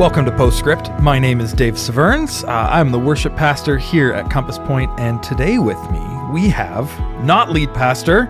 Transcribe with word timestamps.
Welcome 0.00 0.24
to 0.24 0.32
Postscript. 0.32 0.88
My 1.02 1.18
name 1.18 1.42
is 1.42 1.52
Dave 1.52 1.78
Severns. 1.78 2.42
Uh, 2.44 2.68
I'm 2.70 2.90
the 2.90 2.98
worship 2.98 3.36
pastor 3.36 3.76
here 3.76 4.14
at 4.14 4.30
Compass 4.30 4.58
Point, 4.58 4.90
and 4.98 5.22
today 5.22 5.58
with 5.58 5.78
me 5.90 6.00
we 6.32 6.48
have 6.48 6.88
not 7.22 7.50
lead 7.50 7.74
pastor 7.74 8.24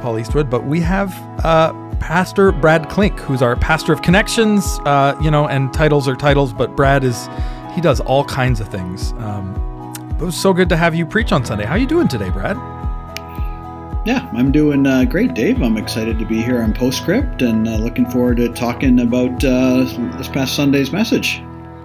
Paul 0.00 0.18
Eastwood, 0.18 0.48
but 0.48 0.64
we 0.64 0.80
have 0.80 1.14
uh, 1.44 1.74
Pastor 1.96 2.50
Brad 2.50 2.88
Klink, 2.88 3.20
who's 3.20 3.42
our 3.42 3.56
pastor 3.56 3.92
of 3.92 4.00
connections. 4.00 4.78
Uh, 4.86 5.14
you 5.20 5.30
know, 5.30 5.46
and 5.46 5.70
titles 5.74 6.08
are 6.08 6.16
titles, 6.16 6.54
but 6.54 6.74
Brad 6.76 7.04
is 7.04 7.28
he 7.74 7.82
does 7.82 8.00
all 8.00 8.24
kinds 8.24 8.58
of 8.58 8.68
things. 8.68 9.12
Um, 9.18 9.92
it 10.18 10.24
was 10.24 10.34
so 10.34 10.54
good 10.54 10.70
to 10.70 10.78
have 10.78 10.94
you 10.94 11.04
preach 11.04 11.30
on 11.30 11.44
Sunday. 11.44 11.66
How 11.66 11.74
you 11.74 11.86
doing 11.86 12.08
today, 12.08 12.30
Brad? 12.30 12.56
Yeah, 14.04 14.28
I'm 14.34 14.50
doing 14.50 14.84
uh, 14.84 15.04
great, 15.04 15.34
Dave. 15.34 15.62
I'm 15.62 15.76
excited 15.76 16.18
to 16.18 16.26
be 16.26 16.42
here 16.42 16.60
on 16.60 16.72
Postscript 16.72 17.40
and 17.40 17.68
uh, 17.68 17.76
looking 17.76 18.04
forward 18.10 18.38
to 18.38 18.48
talking 18.48 18.98
about 18.98 19.44
uh, 19.44 19.84
this 20.16 20.26
past 20.26 20.56
Sunday's 20.56 20.90
message. 20.90 21.40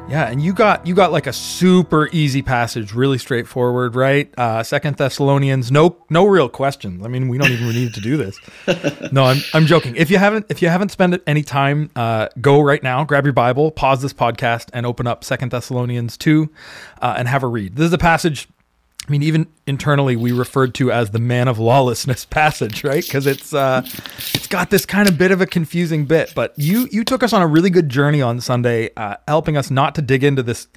Yeah, 0.09 0.27
and 0.27 0.41
you 0.41 0.51
got 0.51 0.87
you 0.87 0.95
got 0.95 1.11
like 1.11 1.27
a 1.27 1.33
super 1.33 2.09
easy 2.11 2.41
passage, 2.41 2.93
really 2.93 3.19
straightforward, 3.19 3.93
right? 3.93 4.33
Uh, 4.35 4.63
Second 4.63 4.97
Thessalonians, 4.97 5.71
no 5.71 5.97
no 6.09 6.25
real 6.25 6.49
questions. 6.49 7.05
I 7.05 7.07
mean, 7.07 7.27
we 7.27 7.37
don't 7.37 7.51
even 7.51 7.67
need 7.69 7.93
to 7.93 8.01
do 8.01 8.17
this. 8.17 8.39
No, 9.11 9.25
I'm 9.25 9.37
I'm 9.53 9.65
joking. 9.67 9.95
If 9.95 10.09
you 10.09 10.17
haven't 10.17 10.47
if 10.49 10.61
you 10.61 10.69
haven't 10.69 10.89
spent 10.89 11.21
any 11.27 11.43
time, 11.43 11.91
uh, 11.95 12.29
go 12.41 12.61
right 12.61 12.81
now, 12.81 13.03
grab 13.03 13.25
your 13.25 13.33
Bible, 13.33 13.69
pause 13.69 14.01
this 14.01 14.13
podcast, 14.13 14.69
and 14.73 14.85
open 14.85 15.05
up 15.05 15.23
Second 15.23 15.51
Thessalonians 15.51 16.17
two, 16.17 16.49
uh, 17.01 17.13
and 17.17 17.27
have 17.27 17.43
a 17.43 17.47
read. 17.47 17.75
This 17.75 17.85
is 17.87 17.93
a 17.93 17.97
passage 17.97 18.47
I 19.07 19.11
mean, 19.11 19.23
even 19.23 19.47
internally, 19.65 20.17
we 20.17 20.33
referred 20.33 20.73
to 20.75 20.91
as 20.91 21.11
the 21.11 21.19
man 21.19 21.47
of 21.47 21.59
lawlessness 21.59 22.25
passage, 22.29 22.83
right? 22.83 23.03
Because 23.03 23.25
it's 23.25 23.53
uh, 23.53 23.81
it's 24.33 24.47
got 24.47 24.69
this 24.69 24.85
kind 24.85 25.07
of 25.07 25.17
bit 25.17 25.31
of 25.31 25.39
a 25.39 25.45
confusing 25.45 26.05
bit. 26.05 26.33
But 26.35 26.53
you 26.57 26.87
you 26.91 27.03
took 27.03 27.23
us 27.23 27.33
on 27.33 27.41
a 27.41 27.47
really 27.47 27.69
good 27.69 27.89
journey 27.89 28.21
on 28.21 28.41
Sunday, 28.41 28.89
uh, 28.97 29.15
helping 29.27 29.55
us 29.55 29.71
not 29.71 29.95
to 29.95 30.01
dig 30.01 30.23
into 30.23 30.43
this 30.43 30.67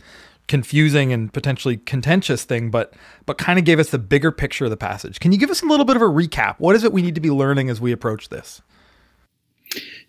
confusing 0.46 1.12
and 1.12 1.32
potentially 1.32 1.76
contentious 1.76 2.44
thing, 2.44 2.70
but 2.70 2.94
but 3.26 3.38
kind 3.38 3.58
of 3.58 3.64
gave 3.64 3.78
us 3.78 3.90
the 3.90 3.98
bigger 3.98 4.30
picture 4.30 4.64
of 4.64 4.70
the 4.70 4.76
passage. 4.76 5.18
Can 5.18 5.32
you 5.32 5.38
give 5.38 5.50
us 5.50 5.62
a 5.62 5.66
little 5.66 5.84
bit 5.84 5.96
of 5.96 6.02
a 6.02 6.06
recap? 6.06 6.56
What 6.58 6.76
is 6.76 6.84
it 6.84 6.92
we 6.92 7.02
need 7.02 7.16
to 7.16 7.20
be 7.20 7.30
learning 7.30 7.68
as 7.68 7.80
we 7.80 7.92
approach 7.92 8.28
this? 8.28 8.62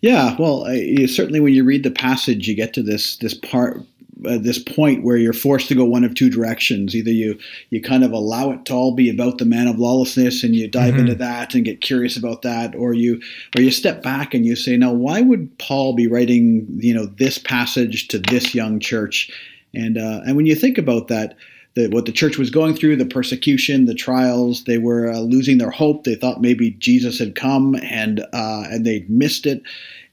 Yeah, 0.00 0.34
well, 0.38 0.64
uh, 0.64 1.06
certainly 1.06 1.38
when 1.38 1.54
you 1.54 1.62
read 1.62 1.84
the 1.84 1.90
passage, 1.92 2.48
you 2.48 2.56
get 2.56 2.74
to 2.74 2.82
this 2.82 3.16
this 3.18 3.34
part 3.34 3.80
uh, 4.26 4.38
this 4.38 4.58
point 4.58 5.02
where 5.02 5.16
you're 5.16 5.32
forced 5.32 5.68
to 5.68 5.74
go 5.74 5.84
one 5.84 6.04
of 6.04 6.14
two 6.14 6.30
directions. 6.30 6.94
Either 6.94 7.10
you 7.10 7.38
you 7.70 7.80
kind 7.80 8.04
of 8.04 8.12
allow 8.12 8.50
it 8.50 8.64
to 8.66 8.74
all 8.74 8.94
be 8.94 9.10
about 9.10 9.38
the 9.38 9.44
man 9.44 9.66
of 9.66 9.78
lawlessness 9.78 10.44
and 10.44 10.54
you 10.54 10.68
dive 10.68 10.92
mm-hmm. 10.92 11.00
into 11.00 11.14
that 11.14 11.54
and 11.54 11.64
get 11.64 11.80
curious 11.80 12.16
about 12.16 12.42
that, 12.42 12.74
or 12.74 12.92
you 12.92 13.20
or 13.56 13.62
you 13.62 13.70
step 13.70 14.02
back 14.02 14.34
and 14.34 14.44
you 14.44 14.54
say, 14.54 14.76
now 14.76 14.92
why 14.92 15.22
would 15.22 15.58
Paul 15.58 15.94
be 15.94 16.06
writing 16.06 16.66
you 16.70 16.94
know 16.94 17.06
this 17.06 17.38
passage 17.38 18.08
to 18.08 18.18
this 18.18 18.54
young 18.54 18.80
church? 18.80 19.30
And 19.74 19.96
uh, 19.96 20.20
and 20.26 20.36
when 20.36 20.46
you 20.46 20.54
think 20.54 20.78
about 20.78 21.08
that. 21.08 21.36
The, 21.74 21.88
what 21.88 22.04
the 22.04 22.12
church 22.12 22.36
was 22.36 22.50
going 22.50 22.74
through, 22.74 22.96
the 22.96 23.06
persecution, 23.06 23.86
the 23.86 23.94
trials, 23.94 24.64
they 24.64 24.76
were 24.76 25.10
uh, 25.10 25.20
losing 25.20 25.56
their 25.56 25.70
hope. 25.70 26.04
They 26.04 26.16
thought 26.16 26.42
maybe 26.42 26.72
Jesus 26.72 27.18
had 27.18 27.34
come, 27.34 27.76
and 27.76 28.20
uh, 28.34 28.64
and 28.70 28.84
they'd 28.84 29.08
missed 29.08 29.46
it, 29.46 29.62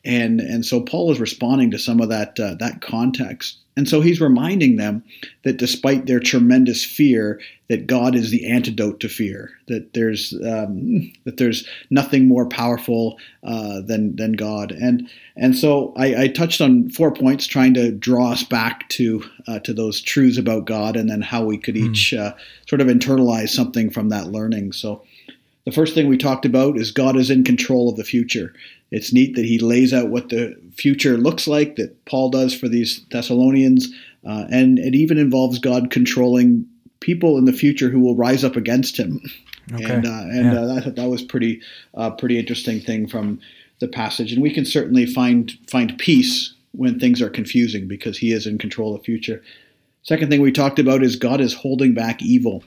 and 0.05 0.39
and 0.39 0.66
so 0.66 0.80
Paul 0.80 1.11
is 1.11 1.20
responding 1.20 1.70
to 1.72 1.77
some 1.77 2.00
of 2.00 2.08
that 2.08 2.39
uh, 2.39 2.55
that 2.59 2.80
context. 2.80 3.58
And 3.80 3.88
so 3.88 4.02
he's 4.02 4.19
reminding 4.19 4.75
them 4.75 5.05
that 5.44 5.55
despite 5.55 6.05
their 6.05 6.19
tremendous 6.19 6.83
fear, 6.83 7.39
that 7.69 7.88
God 7.88 8.13
is 8.13 8.30
the 8.30 8.45
antidote 8.45 8.99
to 8.99 9.08
fear. 9.08 9.52
That 9.69 9.94
there's 9.94 10.33
um, 10.45 11.13
that 11.23 11.38
there's 11.38 11.66
nothing 11.89 12.27
more 12.27 12.45
powerful 12.45 13.17
uh, 13.41 13.80
than 13.80 14.17
than 14.17 14.33
God. 14.33 14.73
And 14.73 15.09
and 15.38 15.58
so 15.58 15.94
I, 15.95 16.23
I, 16.23 16.27
touched 16.27 16.59
on 16.59 16.89
four 16.89 17.13
points, 17.13 17.47
trying 17.47 17.73
to 17.75 17.89
draw 17.94 18.33
us 18.33 18.43
back 18.43 18.89
to 18.89 19.23
uh, 19.48 19.59
to 19.59 19.73
those 19.73 20.02
truths 20.02 20.37
about 20.37 20.65
God, 20.65 20.98
and 20.98 21.09
then 21.09 21.21
how 21.21 21.45
we 21.45 21.58
could 21.58 21.75
mm. 21.75 21.89
each 21.89 22.14
uh, 22.14 22.33
sort 22.67 22.81
of 22.81 22.87
internalize 22.87 23.52
something 23.52 23.89
from 23.89 24.09
that 24.09 24.27
learning. 24.27 24.73
So 24.73 25.05
the 25.64 25.71
first 25.71 25.93
thing 25.93 26.09
we 26.09 26.17
talked 26.17 26.45
about 26.45 26.75
is 26.75 26.92
God 26.92 27.15
is 27.15 27.30
in 27.30 27.45
control 27.45 27.89
of 27.89 27.95
the 27.95 28.04
future. 28.04 28.54
It's 28.92 29.14
neat 29.14 29.36
that 29.36 29.45
he 29.45 29.60
lays 29.60 29.94
out 29.94 30.10
what 30.10 30.30
the 30.30 30.60
future 30.73 31.17
looks 31.17 31.48
like, 31.48 31.76
that 31.76 32.05
Paul 32.05 32.30
does 32.30 32.55
for 32.55 32.67
these 32.67 33.05
Thessalonians, 33.11 33.88
uh, 34.27 34.45
and 34.52 34.80
it 34.80 34.95
even 34.95 35.17
involves 35.17 35.60
God 35.60 35.92
controlling 35.92 36.66
people 36.99 37.38
in 37.38 37.45
the 37.45 37.54
future 37.54 37.89
who 37.89 37.99
will 37.99 38.16
rise 38.16 38.44
up 38.44 38.55
against 38.55 38.98
him. 38.98 39.22
Okay. 39.72 39.83
And 39.83 40.05
uh, 40.05 40.10
and 40.10 40.45
yeah. 40.45 40.60
uh, 40.60 40.80
that 40.80 40.95
that 40.95 41.10
was 41.10 41.22
pretty 41.22 41.61
uh, 41.94 42.10
pretty 42.11 42.39
interesting 42.39 42.80
thing 42.80 43.08
from 43.08 43.39
the 43.80 43.88
passage, 43.88 44.33
and 44.33 44.42
we 44.42 44.54
can 44.54 44.66
certainly 44.66 45.05
find 45.05 45.52
find 45.67 45.98
peace 45.98 46.54
when 46.72 46.99
things 46.99 47.22
are 47.22 47.30
confusing 47.30 47.88
because 47.88 48.17
He 48.17 48.32
is 48.32 48.48
in 48.48 48.58
control 48.58 48.95
of 48.95 49.02
the 49.02 49.05
future. 49.05 49.44
Second 50.02 50.30
thing 50.30 50.42
we 50.42 50.52
talked 50.52 50.80
about 50.80 51.04
is 51.04 51.16
God 51.16 51.42
is 51.42 51.54
holding 51.54 51.94
back 51.94 52.22
evil. 52.22 52.64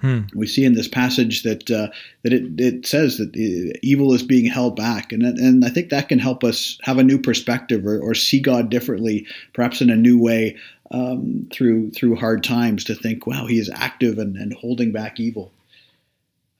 Hmm. 0.00 0.20
We 0.34 0.46
see 0.46 0.64
in 0.64 0.74
this 0.74 0.88
passage 0.88 1.42
that 1.42 1.70
uh, 1.70 1.88
that 2.22 2.32
it, 2.32 2.58
it 2.58 2.86
says 2.86 3.18
that 3.18 3.36
evil 3.82 4.12
is 4.14 4.22
being 4.22 4.46
held 4.46 4.76
back, 4.76 5.12
and 5.12 5.22
and 5.22 5.64
I 5.64 5.68
think 5.68 5.90
that 5.90 6.08
can 6.08 6.18
help 6.18 6.42
us 6.42 6.78
have 6.82 6.98
a 6.98 7.04
new 7.04 7.18
perspective 7.18 7.86
or, 7.86 8.00
or 8.00 8.14
see 8.14 8.40
God 8.40 8.70
differently, 8.70 9.26
perhaps 9.52 9.82
in 9.82 9.90
a 9.90 9.96
new 9.96 10.18
way 10.18 10.56
um, 10.90 11.48
through 11.52 11.90
through 11.90 12.16
hard 12.16 12.42
times. 12.42 12.84
To 12.84 12.94
think, 12.94 13.26
wow, 13.26 13.46
He 13.46 13.58
is 13.58 13.70
active 13.74 14.18
and, 14.18 14.36
and 14.36 14.54
holding 14.54 14.90
back 14.90 15.20
evil. 15.20 15.52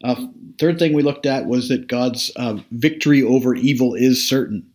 Uh, 0.02 0.26
third 0.58 0.78
thing 0.78 0.92
we 0.92 1.02
looked 1.02 1.26
at 1.26 1.46
was 1.46 1.68
that 1.68 1.86
God's 1.86 2.30
uh, 2.36 2.58
victory 2.70 3.22
over 3.22 3.54
evil 3.54 3.94
is 3.94 4.26
certain. 4.26 4.66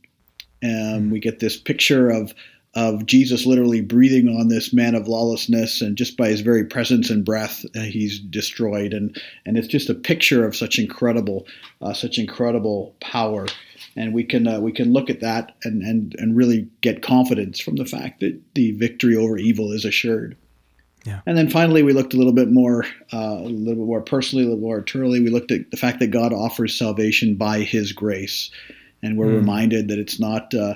Um, 0.63 1.11
we 1.11 1.19
get 1.19 1.39
this 1.39 1.57
picture 1.57 2.09
of 2.09 2.33
of 2.75 3.05
Jesus 3.05 3.45
literally 3.45 3.79
breathing 3.79 4.27
on 4.27 4.49
this 4.49 4.73
man 4.73 4.95
of 4.95 5.07
lawlessness, 5.07 5.81
and 5.81 5.97
just 5.97 6.17
by 6.17 6.27
his 6.27 6.41
very 6.41 6.65
presence 6.65 7.09
and 7.09 7.23
breath, 7.23 7.63
uh, 7.75 7.79
he's 7.79 8.19
destroyed. 8.19 8.93
And 8.93 9.19
and 9.45 9.57
it's 9.57 9.67
just 9.67 9.89
a 9.89 9.95
picture 9.95 10.45
of 10.45 10.55
such 10.55 10.77
incredible, 10.77 11.47
uh, 11.81 11.93
such 11.93 12.17
incredible 12.17 12.95
power. 12.99 13.47
And 13.95 14.13
we 14.13 14.25
can 14.25 14.45
uh, 14.45 14.59
we 14.59 14.73
can 14.73 14.91
look 14.91 15.09
at 15.09 15.21
that 15.21 15.55
and, 15.63 15.81
and 15.81 16.15
and 16.17 16.35
really 16.35 16.67
get 16.81 17.01
confidence 17.01 17.61
from 17.61 17.77
the 17.77 17.85
fact 17.85 18.19
that 18.19 18.39
the 18.55 18.71
victory 18.71 19.15
over 19.15 19.37
evil 19.37 19.71
is 19.71 19.85
assured. 19.85 20.35
Yeah. 21.05 21.21
And 21.25 21.37
then 21.37 21.49
finally, 21.49 21.83
we 21.83 21.93
looked 21.93 22.15
a 22.15 22.17
little 22.17 22.33
bit 22.33 22.49
more, 22.49 22.83
uh, 23.13 23.37
a 23.37 23.47
little 23.47 23.75
bit 23.75 23.87
more 23.87 24.01
personally, 24.01 24.43
a 24.43 24.47
little 24.47 24.63
more 24.63 24.79
eternally. 24.79 25.19
We 25.19 25.29
looked 25.29 25.51
at 25.51 25.69
the 25.69 25.77
fact 25.77 25.99
that 25.99 26.07
God 26.07 26.33
offers 26.33 26.75
salvation 26.75 27.35
by 27.35 27.59
His 27.59 27.93
grace, 27.93 28.49
and 29.03 29.15
we're 29.15 29.27
mm. 29.27 29.35
reminded 29.35 29.87
that 29.89 29.99
it's 29.99 30.19
not 30.19 30.51
uh, 30.55 30.75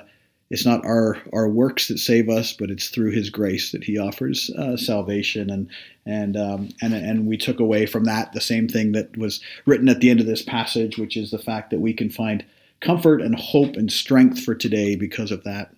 it's 0.50 0.66
not 0.66 0.84
our 0.84 1.16
our 1.32 1.48
works 1.48 1.88
that 1.88 1.98
save 1.98 2.28
us, 2.28 2.52
but 2.52 2.70
it's 2.70 2.88
through 2.88 3.12
His 3.12 3.30
grace 3.30 3.70
that 3.70 3.84
He 3.84 3.98
offers 3.98 4.50
uh, 4.50 4.76
salvation. 4.76 5.48
And 5.48 5.68
and 6.04 6.36
um, 6.36 6.68
and 6.82 6.92
and 6.92 7.26
we 7.26 7.36
took 7.36 7.60
away 7.60 7.86
from 7.86 8.04
that 8.04 8.32
the 8.32 8.40
same 8.40 8.68
thing 8.68 8.92
that 8.92 9.16
was 9.16 9.40
written 9.64 9.88
at 9.88 10.00
the 10.00 10.10
end 10.10 10.20
of 10.20 10.26
this 10.26 10.42
passage, 10.42 10.98
which 10.98 11.16
is 11.16 11.30
the 11.30 11.38
fact 11.38 11.70
that 11.70 11.80
we 11.80 11.94
can 11.94 12.10
find 12.10 12.44
comfort 12.80 13.22
and 13.22 13.36
hope 13.36 13.76
and 13.76 13.92
strength 13.92 14.42
for 14.42 14.54
today 14.54 14.96
because 14.96 15.30
of 15.30 15.44
that. 15.44 15.72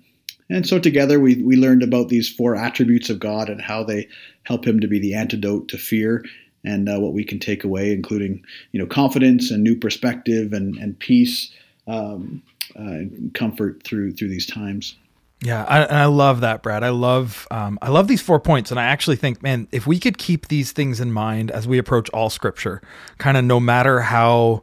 And 0.48 0.66
so 0.66 0.78
together 0.78 1.20
we 1.20 1.36
we 1.42 1.56
learned 1.56 1.82
about 1.82 2.08
these 2.08 2.28
four 2.28 2.56
attributes 2.56 3.10
of 3.10 3.18
God 3.18 3.50
and 3.50 3.60
how 3.60 3.84
they 3.84 4.08
help 4.44 4.66
Him 4.66 4.80
to 4.80 4.88
be 4.88 4.98
the 4.98 5.14
antidote 5.14 5.68
to 5.68 5.78
fear. 5.78 6.24
And 6.64 6.88
uh, 6.88 7.00
what 7.00 7.12
we 7.12 7.24
can 7.24 7.40
take 7.40 7.64
away, 7.64 7.92
including 7.92 8.42
you 8.70 8.80
know 8.80 8.86
confidence 8.86 9.50
and 9.50 9.62
new 9.62 9.76
perspective 9.76 10.54
and 10.54 10.76
and 10.76 10.98
peace, 10.98 11.52
um, 11.86 12.42
uh, 12.76 13.30
comfort 13.34 13.82
through 13.84 14.12
through 14.12 14.28
these 14.28 14.46
times. 14.46 14.96
Yeah, 15.44 15.64
I, 15.64 15.84
I 15.84 16.04
love 16.04 16.40
that, 16.42 16.62
Brad. 16.62 16.84
I 16.84 16.90
love 16.90 17.48
um, 17.50 17.78
I 17.82 17.88
love 17.88 18.06
these 18.06 18.22
four 18.22 18.38
points, 18.38 18.70
and 18.70 18.78
I 18.78 18.84
actually 18.84 19.16
think, 19.16 19.42
man, 19.42 19.66
if 19.72 19.86
we 19.86 19.98
could 19.98 20.16
keep 20.16 20.48
these 20.48 20.70
things 20.70 21.00
in 21.00 21.10
mind 21.10 21.50
as 21.50 21.66
we 21.66 21.78
approach 21.78 22.08
all 22.10 22.30
Scripture, 22.30 22.80
kind 23.18 23.36
of 23.36 23.44
no 23.44 23.58
matter 23.58 24.00
how 24.00 24.62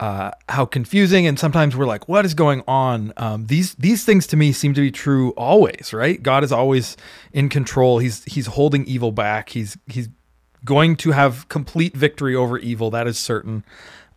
uh, 0.00 0.30
how 0.50 0.66
confusing, 0.66 1.26
and 1.26 1.38
sometimes 1.38 1.74
we're 1.74 1.86
like, 1.86 2.08
what 2.08 2.26
is 2.26 2.34
going 2.34 2.62
on? 2.68 3.12
Um, 3.16 3.46
these 3.46 3.74
these 3.76 4.04
things 4.04 4.26
to 4.28 4.36
me 4.36 4.52
seem 4.52 4.74
to 4.74 4.82
be 4.82 4.90
true 4.90 5.30
always, 5.30 5.94
right? 5.94 6.22
God 6.22 6.44
is 6.44 6.52
always 6.52 6.96
in 7.32 7.48
control. 7.48 7.98
He's 7.98 8.22
he's 8.24 8.46
holding 8.46 8.84
evil 8.84 9.12
back. 9.12 9.48
He's 9.48 9.78
he's 9.86 10.10
going 10.64 10.96
to 10.96 11.12
have 11.12 11.48
complete 11.48 11.96
victory 11.96 12.34
over 12.34 12.58
evil. 12.58 12.90
That 12.90 13.06
is 13.06 13.18
certain. 13.18 13.64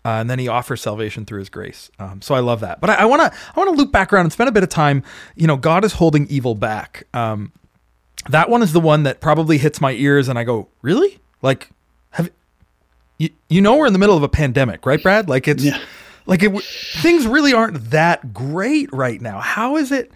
Uh, 0.03 0.09
and 0.09 0.30
then 0.30 0.39
he 0.39 0.48
offers 0.48 0.81
salvation 0.81 1.25
through 1.25 1.39
his 1.39 1.50
grace. 1.50 1.92
Um, 2.00 2.21
so 2.21 2.33
I 2.33 2.39
love 2.39 2.59
that. 2.62 2.81
But 2.81 2.89
I 2.89 3.06
want 3.06 3.21
to 3.21 3.39
I 3.56 3.59
want 3.59 3.69
to 3.69 3.75
loop 3.75 3.92
back 3.92 4.12
around 4.12 4.25
and 4.25 4.33
spend 4.33 4.50
a 4.50 4.51
bit 4.51 4.63
of 4.63 4.69
time. 4.69 5.03
You 5.36 5.45
know, 5.45 5.57
God 5.57 5.86
is 5.86 5.94
holding 5.94 6.27
evil 6.27 6.56
back. 6.56 7.03
Um, 7.13 7.51
that 8.30 8.50
one 8.50 8.63
is 8.63 8.74
the 8.74 8.80
one 8.80 9.03
that 9.03 9.19
probably 9.21 9.57
hits 9.57 9.80
my 9.80 9.92
ears, 9.92 10.27
and 10.27 10.39
I 10.39 10.44
go, 10.44 10.69
really? 10.81 11.19
Like, 11.42 11.69
have 12.12 12.31
you 13.19 13.30
you 13.48 13.62
know 13.62 13.75
we're 13.75 13.88
in 13.88 13.94
the 13.94 14.00
middle 14.00 14.18
of 14.18 14.24
a 14.24 14.30
pandemic, 14.30 14.86
right, 14.86 15.01
Brad? 15.01 15.30
Like 15.30 15.48
it's 15.48 15.63
yeah. 15.63 15.80
like 16.25 16.42
it, 16.42 16.63
things 16.63 17.27
really 17.27 17.53
aren't 17.53 17.92
that 17.92 18.33
great 18.33 18.92
right 18.92 19.21
now. 19.21 19.39
How 19.39 19.77
is 19.77 19.92
it? 19.92 20.12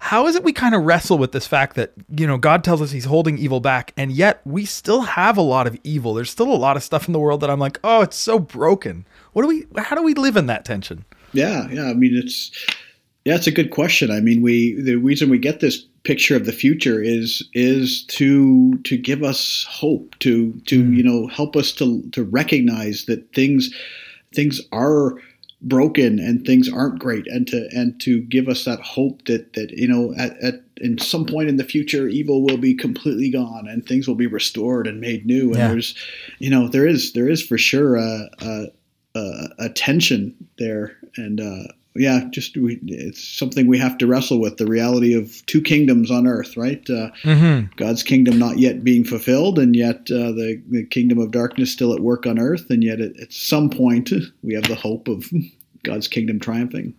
how 0.00 0.26
is 0.26 0.36
it 0.36 0.44
we 0.44 0.52
kind 0.52 0.74
of 0.74 0.84
wrestle 0.84 1.18
with 1.18 1.32
this 1.32 1.46
fact 1.46 1.76
that 1.76 1.92
you 2.16 2.26
know 2.26 2.38
god 2.38 2.62
tells 2.62 2.80
us 2.80 2.90
he's 2.90 3.04
holding 3.04 3.36
evil 3.36 3.60
back 3.60 3.92
and 3.96 4.12
yet 4.12 4.40
we 4.44 4.64
still 4.64 5.02
have 5.02 5.36
a 5.36 5.42
lot 5.42 5.66
of 5.66 5.76
evil 5.82 6.14
there's 6.14 6.30
still 6.30 6.52
a 6.52 6.54
lot 6.54 6.76
of 6.76 6.82
stuff 6.82 7.08
in 7.08 7.12
the 7.12 7.18
world 7.18 7.40
that 7.40 7.50
i'm 7.50 7.58
like 7.58 7.78
oh 7.82 8.00
it's 8.00 8.16
so 8.16 8.38
broken 8.38 9.04
what 9.38 9.42
do 9.42 9.48
we 9.48 9.64
how 9.80 9.94
do 9.94 10.02
we 10.02 10.14
live 10.14 10.36
in 10.36 10.46
that 10.46 10.64
tension 10.64 11.04
yeah 11.32 11.68
yeah 11.70 11.84
i 11.84 11.94
mean 11.94 12.16
it's 12.16 12.50
Yeah, 13.28 13.34
it's 13.34 13.46
a 13.46 13.52
good 13.52 13.72
question. 13.72 14.10
I 14.10 14.20
mean, 14.20 14.40
we 14.40 14.80
the 14.80 14.96
reason 14.96 15.28
we 15.28 15.36
get 15.36 15.60
this 15.60 15.84
picture 16.02 16.34
of 16.34 16.46
the 16.46 16.52
future 16.52 17.02
is 17.02 17.46
is 17.52 18.06
to 18.06 18.78
to 18.84 18.96
give 18.96 19.22
us 19.22 19.66
hope, 19.68 20.18
to 20.20 20.54
to 20.66 20.82
mm. 20.82 20.96
you 20.96 21.02
know 21.02 21.26
help 21.26 21.54
us 21.54 21.72
to 21.72 22.00
to 22.12 22.24
recognize 22.24 23.04
that 23.04 23.34
things 23.34 23.68
things 24.34 24.62
are 24.72 25.16
broken 25.60 26.18
and 26.18 26.46
things 26.46 26.72
aren't 26.72 27.00
great 27.00 27.26
and 27.26 27.46
to 27.48 27.68
and 27.72 28.00
to 28.00 28.22
give 28.22 28.48
us 28.48 28.64
that 28.64 28.80
hope 28.80 29.22
that 29.26 29.52
that 29.52 29.72
you 29.72 29.88
know 29.88 30.14
at, 30.16 30.34
at 30.38 30.62
in 30.78 30.96
some 30.96 31.26
point 31.26 31.50
in 31.50 31.58
the 31.58 31.64
future 31.64 32.08
evil 32.08 32.42
will 32.42 32.56
be 32.56 32.74
completely 32.74 33.28
gone 33.28 33.66
and 33.68 33.84
things 33.84 34.08
will 34.08 34.14
be 34.14 34.26
restored 34.26 34.86
and 34.86 35.02
made 35.02 35.26
new 35.26 35.48
and 35.48 35.56
yeah. 35.58 35.68
there's 35.68 35.94
you 36.38 36.48
know 36.48 36.68
there 36.68 36.86
is 36.86 37.12
there 37.12 37.28
is 37.28 37.42
for 37.44 37.58
sure 37.58 37.96
a, 37.96 38.30
a, 38.40 38.66
a, 39.14 39.48
a 39.58 39.68
tension 39.70 40.34
there 40.58 40.96
and 41.16 41.40
uh, 41.40 41.72
yeah, 41.98 42.24
just 42.30 42.56
we, 42.56 42.78
it's 42.86 43.22
something 43.22 43.66
we 43.66 43.78
have 43.78 43.98
to 43.98 44.06
wrestle 44.06 44.40
with 44.40 44.56
the 44.56 44.66
reality 44.66 45.14
of 45.14 45.44
two 45.46 45.60
kingdoms 45.60 46.10
on 46.10 46.26
earth, 46.26 46.56
right? 46.56 46.80
Uh, 46.88 47.10
mm-hmm. 47.22 47.66
God's 47.76 48.02
kingdom 48.02 48.38
not 48.38 48.58
yet 48.58 48.84
being 48.84 49.04
fulfilled, 49.04 49.58
and 49.58 49.74
yet 49.74 49.96
uh, 50.10 50.32
the, 50.32 50.62
the 50.68 50.86
kingdom 50.86 51.18
of 51.18 51.30
darkness 51.30 51.72
still 51.72 51.92
at 51.92 52.00
work 52.00 52.26
on 52.26 52.38
earth, 52.38 52.66
and 52.70 52.84
yet 52.84 53.00
at, 53.00 53.18
at 53.20 53.32
some 53.32 53.68
point 53.68 54.10
we 54.42 54.54
have 54.54 54.64
the 54.64 54.76
hope 54.76 55.08
of 55.08 55.28
God's 55.82 56.08
kingdom 56.08 56.38
triumphing. 56.38 56.94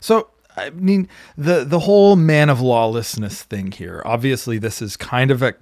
So, 0.00 0.28
I 0.56 0.70
mean, 0.70 1.08
the 1.36 1.64
the 1.64 1.80
whole 1.80 2.16
man 2.16 2.48
of 2.48 2.60
lawlessness 2.60 3.42
thing 3.42 3.70
here. 3.72 4.02
Obviously, 4.04 4.58
this 4.58 4.82
is 4.82 4.96
kind 4.96 5.30
of 5.30 5.42
a 5.42 5.54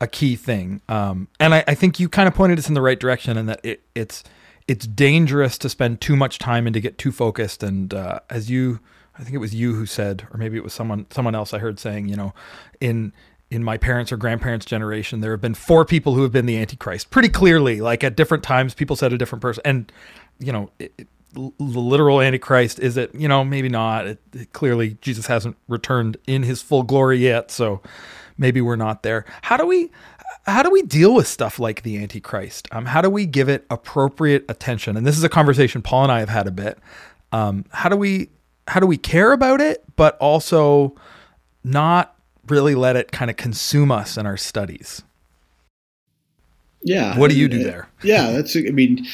a 0.00 0.06
key 0.06 0.36
thing, 0.36 0.80
um, 0.88 1.26
and 1.40 1.54
I, 1.54 1.64
I 1.66 1.74
think 1.74 1.98
you 1.98 2.08
kind 2.08 2.28
of 2.28 2.34
pointed 2.34 2.58
us 2.58 2.68
in 2.68 2.74
the 2.74 2.82
right 2.82 3.00
direction, 3.00 3.36
in 3.36 3.46
that 3.46 3.60
it, 3.64 3.82
it's 3.96 4.22
it's 4.68 4.86
dangerous 4.86 5.56
to 5.58 5.68
spend 5.68 6.00
too 6.00 6.14
much 6.14 6.38
time 6.38 6.66
and 6.66 6.74
to 6.74 6.80
get 6.80 6.98
too 6.98 7.10
focused. 7.10 7.62
And 7.62 7.92
uh, 7.92 8.20
as 8.28 8.50
you, 8.50 8.80
I 9.18 9.22
think 9.22 9.34
it 9.34 9.38
was 9.38 9.54
you 9.54 9.74
who 9.74 9.86
said, 9.86 10.28
or 10.30 10.36
maybe 10.36 10.58
it 10.58 10.62
was 10.62 10.74
someone 10.74 11.06
someone 11.10 11.34
else 11.34 11.52
I 11.54 11.58
heard 11.58 11.80
saying, 11.80 12.08
you 12.08 12.16
know, 12.16 12.34
in 12.80 13.12
in 13.50 13.64
my 13.64 13.78
parents 13.78 14.12
or 14.12 14.18
grandparents' 14.18 14.66
generation, 14.66 15.20
there 15.20 15.30
have 15.30 15.40
been 15.40 15.54
four 15.54 15.86
people 15.86 16.14
who 16.14 16.22
have 16.22 16.32
been 16.32 16.44
the 16.44 16.58
Antichrist. 16.58 17.10
Pretty 17.10 17.30
clearly, 17.30 17.80
like 17.80 18.04
at 18.04 18.14
different 18.14 18.44
times, 18.44 18.74
people 18.74 18.94
said 18.94 19.12
a 19.12 19.18
different 19.18 19.42
person, 19.42 19.62
and 19.64 19.90
you 20.38 20.52
know. 20.52 20.70
It, 20.78 20.92
it, 20.98 21.08
the 21.34 21.52
literal 21.58 22.22
antichrist 22.22 22.78
is 22.80 22.96
it 22.96 23.14
you 23.14 23.28
know 23.28 23.44
maybe 23.44 23.68
not 23.68 24.06
it, 24.06 24.18
clearly 24.54 24.96
jesus 25.02 25.26
hasn't 25.26 25.58
returned 25.68 26.16
in 26.26 26.42
his 26.42 26.62
full 26.62 26.82
glory 26.82 27.18
yet 27.18 27.50
so 27.50 27.82
maybe 28.38 28.62
we're 28.62 28.76
not 28.76 29.02
there 29.02 29.26
how 29.42 29.54
do 29.54 29.66
we 29.66 29.90
how 30.48 30.62
do 30.62 30.70
we 30.70 30.82
deal 30.82 31.14
with 31.14 31.26
stuff 31.26 31.58
like 31.58 31.82
the 31.82 32.02
Antichrist? 32.02 32.68
Um, 32.72 32.86
how 32.86 33.00
do 33.00 33.10
we 33.10 33.26
give 33.26 33.48
it 33.48 33.66
appropriate 33.70 34.44
attention? 34.48 34.96
And 34.96 35.06
this 35.06 35.16
is 35.16 35.24
a 35.24 35.28
conversation 35.28 35.82
Paul 35.82 36.04
and 36.04 36.12
I 36.12 36.20
have 36.20 36.28
had 36.28 36.46
a 36.46 36.50
bit. 36.50 36.78
Um, 37.32 37.64
how 37.70 37.88
do 37.88 37.96
we 37.96 38.30
how 38.66 38.80
do 38.80 38.86
we 38.86 38.96
care 38.96 39.32
about 39.32 39.60
it, 39.60 39.84
but 39.96 40.16
also 40.18 40.94
not 41.64 42.16
really 42.48 42.74
let 42.74 42.96
it 42.96 43.12
kind 43.12 43.30
of 43.30 43.36
consume 43.36 43.90
us 43.90 44.16
in 44.16 44.26
our 44.26 44.36
studies? 44.36 45.02
Yeah. 46.82 47.18
What 47.18 47.30
do 47.30 47.36
you 47.36 47.48
do 47.48 47.62
there? 47.62 47.88
Yeah, 48.02 48.30
that's 48.32 48.56
I 48.56 48.70
mean 48.70 49.06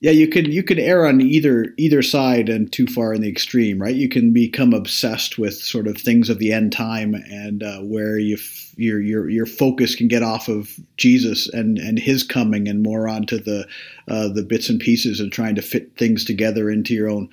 yeah, 0.00 0.10
you 0.10 0.28
can 0.28 0.50
you 0.50 0.62
can 0.62 0.78
err 0.78 1.06
on 1.06 1.20
either 1.20 1.72
either 1.78 2.02
side 2.02 2.48
and 2.48 2.70
too 2.70 2.86
far 2.86 3.14
in 3.14 3.22
the 3.22 3.28
extreme, 3.28 3.80
right? 3.80 3.94
You 3.94 4.08
can 4.08 4.32
become 4.32 4.74
obsessed 4.74 5.38
with 5.38 5.54
sort 5.54 5.86
of 5.86 5.96
things 5.96 6.28
of 6.28 6.38
the 6.38 6.52
end 6.52 6.72
time, 6.72 7.14
and 7.14 7.62
uh, 7.62 7.78
where 7.78 8.18
you 8.18 8.34
f- 8.34 8.74
your 8.76 9.00
your 9.00 9.30
your 9.30 9.46
focus 9.46 9.94
can 9.94 10.08
get 10.08 10.22
off 10.22 10.48
of 10.48 10.74
Jesus 10.96 11.48
and 11.48 11.78
and 11.78 11.98
His 11.98 12.22
coming, 12.22 12.68
and 12.68 12.82
more 12.82 13.08
onto 13.08 13.38
the 13.38 13.66
uh, 14.08 14.28
the 14.28 14.42
bits 14.42 14.68
and 14.68 14.80
pieces 14.80 15.20
and 15.20 15.32
trying 15.32 15.54
to 15.54 15.62
fit 15.62 15.96
things 15.96 16.24
together 16.24 16.68
into 16.70 16.92
your 16.92 17.08
own. 17.08 17.28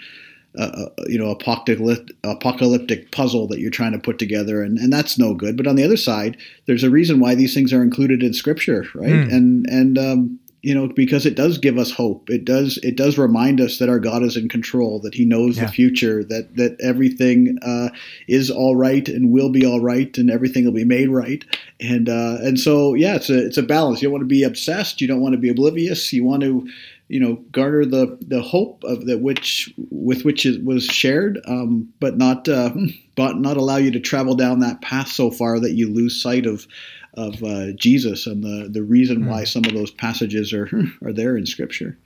Uh, 0.59 0.63
uh 0.63 0.89
you 1.07 1.17
know, 1.17 1.29
apocalyptic, 1.29 2.13
apocalyptic 2.25 3.09
puzzle 3.13 3.47
that 3.47 3.59
you're 3.59 3.71
trying 3.71 3.93
to 3.93 3.97
put 3.97 4.19
together, 4.19 4.61
and, 4.61 4.77
and 4.79 4.91
that's 4.91 5.17
no 5.17 5.33
good. 5.33 5.55
But 5.55 5.65
on 5.65 5.77
the 5.77 5.83
other 5.85 5.95
side, 5.95 6.35
there's 6.65 6.83
a 6.83 6.89
reason 6.89 7.21
why 7.21 7.35
these 7.35 7.53
things 7.53 7.71
are 7.71 7.81
included 7.81 8.21
in 8.21 8.33
Scripture, 8.33 8.85
right? 8.93 9.13
Mm. 9.13 9.33
And 9.33 9.65
and 9.69 9.97
um, 9.97 10.39
you 10.61 10.75
know 10.75 10.87
because 10.87 11.25
it 11.25 11.35
does 11.35 11.57
give 11.57 11.77
us 11.77 11.91
hope. 11.91 12.29
It 12.29 12.45
does 12.45 12.77
it 12.83 12.95
does 12.95 13.17
remind 13.17 13.59
us 13.59 13.79
that 13.79 13.89
our 13.89 13.99
god 13.99 14.23
is 14.23 14.37
in 14.37 14.47
control 14.47 14.99
that 15.01 15.15
he 15.15 15.25
knows 15.25 15.57
yeah. 15.57 15.65
the 15.65 15.71
future 15.71 16.23
that 16.25 16.55
that 16.55 16.79
everything 16.81 17.57
uh, 17.61 17.89
is 18.27 18.51
all 18.51 18.75
right 18.75 19.07
and 19.07 19.31
will 19.31 19.49
be 19.49 19.65
all 19.65 19.81
right 19.81 20.15
and 20.17 20.29
everything 20.29 20.65
will 20.65 20.71
be 20.71 20.85
made 20.85 21.09
right. 21.09 21.43
And 21.79 22.09
uh, 22.09 22.37
and 22.41 22.59
so 22.59 22.93
yeah 22.93 23.15
it's 23.15 23.29
a 23.29 23.45
it's 23.45 23.57
a 23.57 23.63
balance. 23.63 24.01
You 24.01 24.07
don't 24.07 24.13
want 24.13 24.23
to 24.23 24.27
be 24.27 24.43
obsessed. 24.43 25.01
You 25.01 25.07
don't 25.07 25.21
want 25.21 25.33
to 25.33 25.39
be 25.39 25.49
oblivious. 25.49 26.13
You 26.13 26.23
want 26.23 26.43
to 26.43 26.67
you 27.11 27.19
know 27.19 27.35
garner 27.51 27.83
the 27.83 28.17
the 28.21 28.41
hope 28.41 28.83
of 28.85 29.05
that 29.05 29.19
which 29.19 29.73
with 29.89 30.23
which 30.23 30.45
it 30.45 30.63
was 30.63 30.85
shared 30.85 31.41
um, 31.45 31.91
but 31.99 32.17
not 32.17 32.47
uh, 32.47 32.71
but 33.15 33.37
not 33.37 33.57
allow 33.57 33.75
you 33.75 33.91
to 33.91 33.99
travel 33.99 34.33
down 34.33 34.59
that 34.59 34.81
path 34.81 35.09
so 35.09 35.29
far 35.29 35.59
that 35.59 35.73
you 35.73 35.91
lose 35.91 36.21
sight 36.21 36.45
of 36.45 36.67
of 37.15 37.43
uh, 37.43 37.71
Jesus 37.73 38.25
and 38.25 38.43
the 38.43 38.69
the 38.69 38.83
reason 38.83 39.23
mm. 39.23 39.27
why 39.27 39.43
some 39.43 39.65
of 39.65 39.73
those 39.73 39.91
passages 39.91 40.53
are 40.53 40.69
are 41.05 41.13
there 41.13 41.37
in 41.37 41.45
Scripture. 41.45 41.97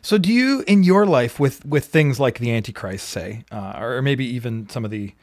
So, 0.00 0.18
do 0.18 0.32
you 0.32 0.64
in 0.66 0.82
your 0.82 1.06
life 1.06 1.40
with 1.40 1.64
with 1.64 1.86
things 1.86 2.20
like 2.20 2.38
the 2.38 2.52
Antichrist, 2.52 3.08
say, 3.08 3.44
uh, 3.50 3.74
or 3.78 4.02
maybe 4.02 4.24
even 4.24 4.68
some 4.68 4.84
of 4.84 4.90
the 4.90 5.14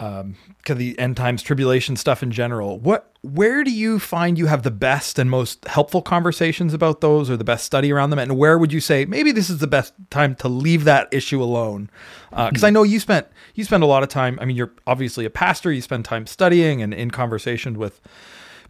um, 0.00 0.36
kind 0.64 0.76
of 0.76 0.78
the 0.78 0.96
end 0.98 1.16
times 1.16 1.42
tribulation 1.42 1.96
stuff 1.96 2.22
in 2.22 2.30
general, 2.30 2.78
what 2.78 3.12
where 3.22 3.64
do 3.64 3.72
you 3.72 3.98
find 3.98 4.38
you 4.38 4.46
have 4.46 4.62
the 4.62 4.70
best 4.70 5.18
and 5.18 5.28
most 5.28 5.66
helpful 5.66 6.00
conversations 6.00 6.72
about 6.72 7.00
those, 7.00 7.28
or 7.28 7.36
the 7.36 7.44
best 7.44 7.64
study 7.64 7.92
around 7.92 8.10
them, 8.10 8.18
and 8.20 8.38
where 8.38 8.58
would 8.58 8.72
you 8.72 8.80
say 8.80 9.04
maybe 9.04 9.32
this 9.32 9.50
is 9.50 9.58
the 9.58 9.66
best 9.66 9.94
time 10.10 10.36
to 10.36 10.48
leave 10.48 10.84
that 10.84 11.08
issue 11.12 11.42
alone? 11.42 11.90
Because 12.30 12.62
uh, 12.62 12.68
I 12.68 12.70
know 12.70 12.84
you 12.84 13.00
spent 13.00 13.26
you 13.54 13.64
spend 13.64 13.82
a 13.82 13.86
lot 13.86 14.04
of 14.04 14.08
time. 14.08 14.38
I 14.40 14.44
mean, 14.44 14.56
you're 14.56 14.72
obviously 14.86 15.24
a 15.24 15.30
pastor. 15.30 15.72
You 15.72 15.82
spend 15.82 16.04
time 16.04 16.26
studying 16.26 16.80
and 16.82 16.94
in 16.94 17.10
conversation 17.10 17.78
with 17.78 18.00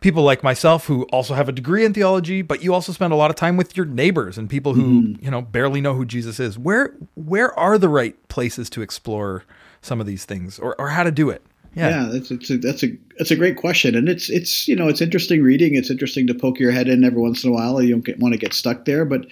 people 0.01 0.23
like 0.23 0.43
myself 0.43 0.87
who 0.87 1.03
also 1.05 1.35
have 1.35 1.49
a 1.49 1.53
degree 1.53 1.85
in 1.85 1.93
theology, 1.93 2.43
but 2.43 2.63
you 2.63 2.73
also 2.73 2.93
spend 2.93 3.13
a 3.13 3.17
lot 3.17 3.31
of 3.31 3.37
time 3.37 3.57
with 3.57 3.77
your 3.77 3.87
neighbors 3.87 4.39
and 4.39 4.49
people 4.49 4.75
who, 4.75 5.03
mm. 5.03 5.23
you 5.23 5.31
know, 5.31 5.43
barely 5.43 5.81
know 5.81 5.95
who 5.95 6.05
Jesus 6.05 6.39
is. 6.39 6.59
Where 6.59 6.95
where 7.15 7.57
are 7.59 7.79
the 7.79 7.89
right 7.89 8.17
places 8.29 8.71
to 8.71 8.83
explore 8.83 9.45
some 9.83 10.01
of 10.01 10.07
these 10.07 10.25
things 10.25 10.59
or, 10.59 10.81
or 10.81 10.89
how 10.89 11.03
to 11.03 11.11
do 11.11 11.31
it? 11.31 11.43
Yeah, 11.75 11.89
yeah 11.89 12.19
that's, 12.19 12.31
a, 12.51 12.57
that's 12.59 12.83
a 12.83 12.99
that's 13.19 13.31
a 13.31 13.37
great 13.37 13.57
question, 13.57 13.95
and 13.95 14.09
it's 14.09 14.31
it's 14.31 14.67
you 14.69 14.77
know 14.77 14.89
it's 14.89 15.01
interesting 15.01 15.43
reading. 15.43 15.75
It's 15.75 15.91
interesting 15.91 16.27
to 16.29 16.35
poke 16.35 16.59
your 16.59 16.73
head 16.73 16.89
in 16.89 17.05
every 17.05 17.21
once 17.21 17.45
in 17.45 17.51
a 17.51 17.53
while. 17.53 17.83
You 17.83 17.93
don't 17.93 18.05
get, 18.05 18.19
want 18.19 18.33
to 18.35 18.39
get 18.39 18.55
stuck 18.55 18.85
there, 18.85 19.05
but 19.05 19.27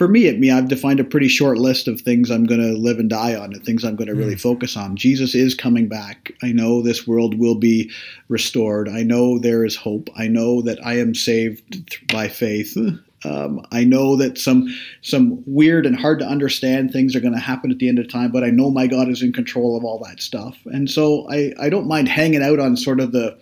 for 0.00 0.08
me, 0.08 0.28
at 0.28 0.38
me, 0.38 0.50
I've 0.50 0.68
defined 0.68 0.98
a 0.98 1.04
pretty 1.04 1.28
short 1.28 1.58
list 1.58 1.86
of 1.86 2.00
things 2.00 2.30
I'm 2.30 2.46
going 2.46 2.62
to 2.62 2.72
live 2.72 2.98
and 2.98 3.10
die 3.10 3.34
on 3.34 3.52
and 3.52 3.62
things 3.62 3.84
I'm 3.84 3.96
going 3.96 4.08
to 4.08 4.14
really 4.14 4.34
mm. 4.34 4.40
focus 4.40 4.74
on. 4.74 4.96
Jesus 4.96 5.34
is 5.34 5.54
coming 5.54 5.88
back. 5.88 6.32
I 6.42 6.52
know 6.52 6.80
this 6.80 7.06
world 7.06 7.38
will 7.38 7.56
be 7.56 7.90
restored. 8.28 8.88
I 8.88 9.02
know 9.02 9.38
there 9.38 9.62
is 9.62 9.76
hope. 9.76 10.08
I 10.16 10.26
know 10.26 10.62
that 10.62 10.78
I 10.82 10.98
am 10.98 11.14
saved 11.14 12.08
by 12.10 12.28
faith. 12.28 12.78
Um, 13.26 13.60
I 13.72 13.84
know 13.84 14.16
that 14.16 14.38
some 14.38 14.74
some 15.02 15.42
weird 15.44 15.84
and 15.84 15.96
hard 15.96 16.18
to 16.20 16.26
understand 16.26 16.92
things 16.92 17.14
are 17.14 17.20
going 17.20 17.34
to 17.34 17.38
happen 17.38 17.70
at 17.70 17.78
the 17.78 17.90
end 17.90 17.98
of 17.98 18.08
time, 18.08 18.32
but 18.32 18.42
I 18.42 18.48
know 18.48 18.70
my 18.70 18.86
God 18.86 19.10
is 19.10 19.20
in 19.20 19.34
control 19.34 19.76
of 19.76 19.84
all 19.84 20.02
that 20.08 20.22
stuff, 20.22 20.56
and 20.64 20.88
so 20.88 21.30
I, 21.30 21.52
I 21.60 21.68
don't 21.68 21.86
mind 21.86 22.08
hanging 22.08 22.42
out 22.42 22.58
on 22.58 22.78
sort 22.78 23.00
of 23.00 23.12
the 23.12 23.38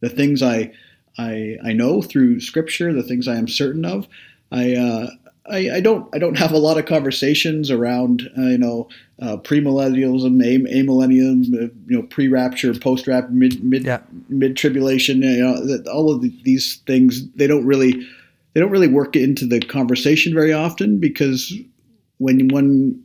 the 0.00 0.10
things 0.10 0.42
I 0.42 0.72
I, 1.16 1.56
I 1.64 1.72
know 1.72 2.02
through 2.02 2.40
Scripture, 2.40 2.92
the 2.92 3.02
things 3.02 3.26
I 3.26 3.36
am 3.36 3.48
certain 3.48 3.86
of. 3.86 4.06
I 4.50 4.74
uh, 4.74 5.10
I, 5.50 5.70
I, 5.76 5.80
don't 5.80 6.08
I 6.14 6.18
don't 6.18 6.38
have 6.38 6.52
a 6.52 6.58
lot 6.58 6.78
of 6.78 6.86
conversations 6.86 7.70
around 7.70 8.30
uh, 8.38 8.42
you 8.42 8.58
know 8.58 8.88
uh, 9.20 9.36
premillennialism, 9.38 10.44
a, 10.44 10.82
millennium, 10.82 11.42
uh, 11.54 11.66
you 11.86 11.98
know 11.98 12.02
pre-rapture, 12.02 12.74
post-rapture, 12.74 13.32
mid 13.32 13.62
mid 13.62 13.84
yeah. 13.84 14.00
mid 14.28 14.56
tribulation. 14.56 15.22
You 15.22 15.42
know 15.42 15.66
that 15.66 15.88
all 15.88 16.12
of 16.12 16.22
the, 16.22 16.32
these 16.44 16.76
things 16.86 17.28
they 17.32 17.46
don't 17.46 17.66
really 17.66 18.06
they 18.54 18.60
don't 18.60 18.70
really 18.70 18.88
work 18.88 19.16
into 19.16 19.46
the 19.46 19.60
conversation 19.60 20.32
very 20.32 20.52
often 20.52 20.98
because 20.98 21.52
when 22.18 22.48
one 22.48 23.02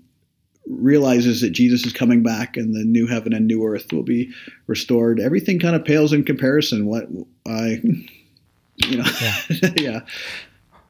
realizes 0.70 1.42
that 1.42 1.52
Jesus 1.52 1.86
is 1.86 1.94
coming 1.94 2.22
back 2.22 2.58
and 2.58 2.76
the 2.76 2.84
new 2.84 3.08
heaven 3.08 3.34
and 3.34 3.48
new 3.48 3.66
earth 3.66 3.92
will 3.92 4.04
be 4.04 4.32
restored, 4.68 5.20
everything 5.20 5.60
kind 5.60 5.76
of 5.76 5.86
pales 5.86 6.14
in 6.14 6.24
comparison. 6.24 6.86
What 6.86 7.08
I 7.48 7.82
you 8.76 8.98
know 8.98 9.06
yeah. 9.22 9.42
yeah. 9.78 10.00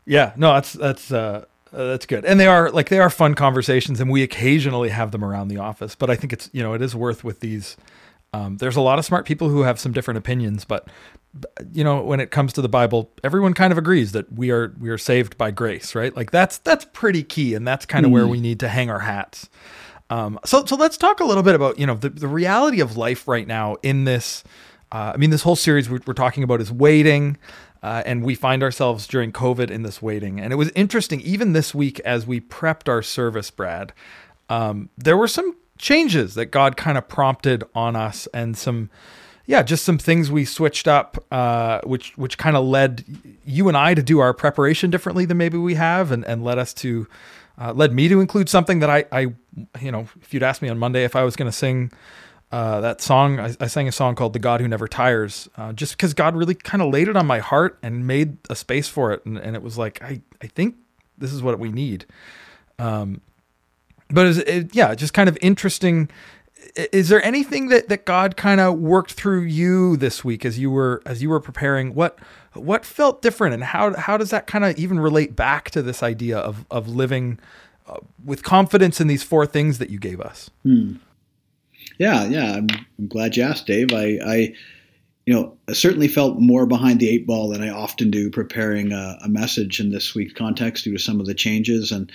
Yeah, 0.07 0.31
no, 0.37 0.53
that's 0.53 0.73
that's 0.73 1.11
uh, 1.11 1.45
uh, 1.73 1.85
that's 1.87 2.05
good, 2.05 2.23
and 2.23 2.39
they 2.39 2.47
are 2.47 2.71
like 2.71 2.87
they 2.89 2.99
are 2.99 3.09
fun 3.09 3.35
conversations, 3.35 3.99
and 3.99 4.09
we 4.09 4.23
occasionally 4.23 4.89
have 4.89 5.11
them 5.11 5.23
around 5.23 5.49
the 5.49 5.57
office. 5.57 5.95
But 5.95 6.09
I 6.09 6.15
think 6.15 6.31
it's 6.31 6.49
you 6.53 6.63
know 6.63 6.73
it 6.73 6.81
is 6.81 6.95
worth 6.95 7.23
with 7.23 7.41
these. 7.41 7.75
Um, 8.33 8.57
there's 8.57 8.75
a 8.75 8.81
lot 8.81 8.99
of 8.99 9.05
smart 9.05 9.25
people 9.25 9.49
who 9.49 9.61
have 9.61 9.79
some 9.79 9.91
different 9.91 10.17
opinions, 10.17 10.63
but 10.63 10.87
you 11.73 11.83
know 11.83 12.01
when 12.01 12.21
it 12.21 12.31
comes 12.31 12.53
to 12.53 12.61
the 12.61 12.69
Bible, 12.69 13.11
everyone 13.21 13.53
kind 13.53 13.71
of 13.71 13.77
agrees 13.77 14.13
that 14.13 14.31
we 14.31 14.49
are 14.49 14.73
we 14.79 14.89
are 14.89 14.97
saved 14.97 15.37
by 15.37 15.51
grace, 15.51 15.93
right? 15.93 16.15
Like 16.15 16.31
that's 16.31 16.57
that's 16.59 16.85
pretty 16.85 17.23
key, 17.23 17.53
and 17.53 17.67
that's 17.67 17.85
kind 17.85 18.05
of 18.05 18.09
mm. 18.09 18.13
where 18.13 18.27
we 18.27 18.39
need 18.39 18.61
to 18.61 18.69
hang 18.69 18.89
our 18.89 18.99
hats. 18.99 19.49
Um, 20.09 20.39
so 20.45 20.63
so 20.65 20.77
let's 20.77 20.95
talk 20.95 21.19
a 21.19 21.25
little 21.25 21.43
bit 21.43 21.53
about 21.53 21.77
you 21.79 21.85
know 21.85 21.95
the 21.95 22.09
the 22.09 22.29
reality 22.29 22.79
of 22.79 22.95
life 22.95 23.27
right 23.27 23.45
now 23.45 23.75
in 23.83 24.05
this. 24.05 24.43
Uh, 24.89 25.11
I 25.13 25.17
mean, 25.17 25.31
this 25.31 25.41
whole 25.41 25.57
series 25.57 25.89
we're, 25.89 25.99
we're 26.07 26.13
talking 26.13 26.43
about 26.43 26.61
is 26.61 26.71
waiting. 26.71 27.37
Uh, 27.83 28.03
and 28.05 28.23
we 28.23 28.35
find 28.35 28.63
ourselves 28.63 29.07
during 29.07 29.31
COVID 29.31 29.69
in 29.69 29.83
this 29.83 30.01
waiting. 30.01 30.39
And 30.39 30.51
it 30.51 30.55
was 30.55 30.71
interesting, 30.75 31.21
even 31.21 31.53
this 31.53 31.75
week 31.75 31.99
as 32.01 32.25
we 32.25 32.41
prepped 32.41 32.89
our 32.89 33.01
service, 33.01 33.51
Brad, 33.51 33.93
um, 34.49 34.89
there 34.97 35.17
were 35.17 35.27
some 35.27 35.55
changes 35.77 36.33
that 36.35 36.47
God 36.47 36.75
kind 36.75 36.97
of 36.97 37.07
prompted 37.07 37.63
on 37.75 37.95
us 37.95 38.27
and 38.33 38.57
some 38.57 38.89
yeah, 39.47 39.63
just 39.63 39.85
some 39.85 39.97
things 39.97 40.29
we 40.29 40.43
switched 40.43 40.89
up, 40.89 41.23
uh, 41.31 41.79
which 41.85 42.17
which 42.17 42.37
kind 42.37 42.57
of 42.57 42.65
led 42.65 43.05
you 43.45 43.69
and 43.69 43.77
I 43.77 43.93
to 43.93 44.03
do 44.03 44.19
our 44.19 44.33
preparation 44.33 44.89
differently 44.89 45.23
than 45.23 45.37
maybe 45.37 45.57
we 45.57 45.75
have, 45.75 46.11
and, 46.11 46.25
and 46.25 46.43
led 46.43 46.57
us 46.57 46.73
to 46.75 47.07
uh, 47.59 47.71
led 47.71 47.93
me 47.93 48.09
to 48.09 48.19
include 48.19 48.49
something 48.49 48.79
that 48.79 48.89
I, 48.89 49.05
I 49.09 49.19
you 49.79 49.91
know 49.91 50.07
if 50.21 50.33
you'd 50.33 50.43
asked 50.43 50.61
me 50.61 50.67
on 50.67 50.77
Monday 50.77 51.05
if 51.05 51.15
I 51.15 51.23
was 51.23 51.37
going 51.37 51.49
to 51.49 51.57
sing 51.57 51.93
uh, 52.51 52.79
that 52.81 53.01
song, 53.01 53.39
I, 53.39 53.55
I, 53.59 53.67
sang 53.67 53.87
a 53.87 53.91
song 53.91 54.15
called 54.15 54.33
"The 54.33 54.39
God 54.39 54.61
Who 54.61 54.67
Never 54.67 54.87
Tires," 54.87 55.49
uh, 55.57 55.73
just 55.73 55.97
because 55.97 56.13
God 56.13 56.35
really 56.35 56.55
kind 56.55 56.81
of 56.81 56.91
laid 56.91 57.07
it 57.07 57.17
on 57.17 57.25
my 57.25 57.39
heart 57.39 57.77
and 57.83 58.07
made 58.07 58.37
a 58.49 58.55
space 58.55 58.87
for 58.87 59.11
it, 59.11 59.25
and, 59.25 59.37
and 59.37 59.55
it 59.55 59.61
was 59.61 59.77
like 59.77 60.01
I 60.01 60.21
I 60.41 60.47
think 60.47 60.75
this 61.17 61.33
is 61.33 61.41
what 61.41 61.59
we 61.59 61.71
need. 61.71 62.05
Um, 62.79 63.21
but 64.09 64.25
it, 64.25 64.27
was, 64.27 64.37
it, 64.37 64.75
yeah, 64.75 64.95
just 64.95 65.13
kind 65.13 65.27
of 65.27 65.37
interesting 65.41 66.09
is 66.75 67.09
there 67.09 67.23
anything 67.23 67.69
that, 67.69 67.89
that 67.89 68.05
God 68.05 68.37
kind 68.37 68.59
of 68.59 68.79
worked 68.79 69.13
through 69.13 69.41
you 69.41 69.97
this 69.97 70.23
week 70.23 70.45
as 70.45 70.59
you 70.59 70.69
were 70.69 71.01
as 71.05 71.21
you 71.21 71.29
were 71.29 71.39
preparing? 71.39 71.93
What 71.93 72.19
what 72.53 72.85
felt 72.85 73.21
different, 73.21 73.53
and 73.53 73.63
how 73.63 73.95
how 73.95 74.17
does 74.17 74.29
that 74.31 74.47
kind 74.47 74.65
of 74.65 74.77
even 74.77 74.99
relate 74.99 75.35
back 75.35 75.69
to 75.71 75.81
this 75.81 76.03
idea 76.03 76.37
of 76.37 76.65
of 76.69 76.87
living 76.87 77.39
uh, 77.87 77.97
with 78.23 78.43
confidence 78.43 78.99
in 78.99 79.07
these 79.07 79.23
four 79.23 79.45
things 79.45 79.77
that 79.77 79.89
you 79.89 79.99
gave 79.99 80.19
us? 80.19 80.49
Hmm. 80.63 80.95
Yeah, 81.97 82.25
yeah, 82.25 82.53
I'm, 82.53 82.67
I'm, 82.99 83.07
glad 83.07 83.35
you 83.35 83.43
asked, 83.43 83.65
Dave. 83.65 83.91
I, 83.91 84.19
I, 84.23 84.53
you 85.25 85.33
know, 85.33 85.57
I 85.67 85.73
certainly 85.73 86.07
felt 86.07 86.39
more 86.39 86.65
behind 86.65 86.99
the 86.99 87.09
eight 87.09 87.25
ball 87.25 87.49
than 87.49 87.63
I 87.63 87.69
often 87.69 88.11
do 88.11 88.29
preparing 88.29 88.91
a, 88.91 89.17
a 89.23 89.29
message 89.29 89.79
in 89.79 89.89
this 89.89 90.13
week's 90.13 90.33
context 90.33 90.83
due 90.83 90.93
to 90.93 90.99
some 90.99 91.19
of 91.19 91.25
the 91.25 91.33
changes 91.33 91.91
and 91.91 92.11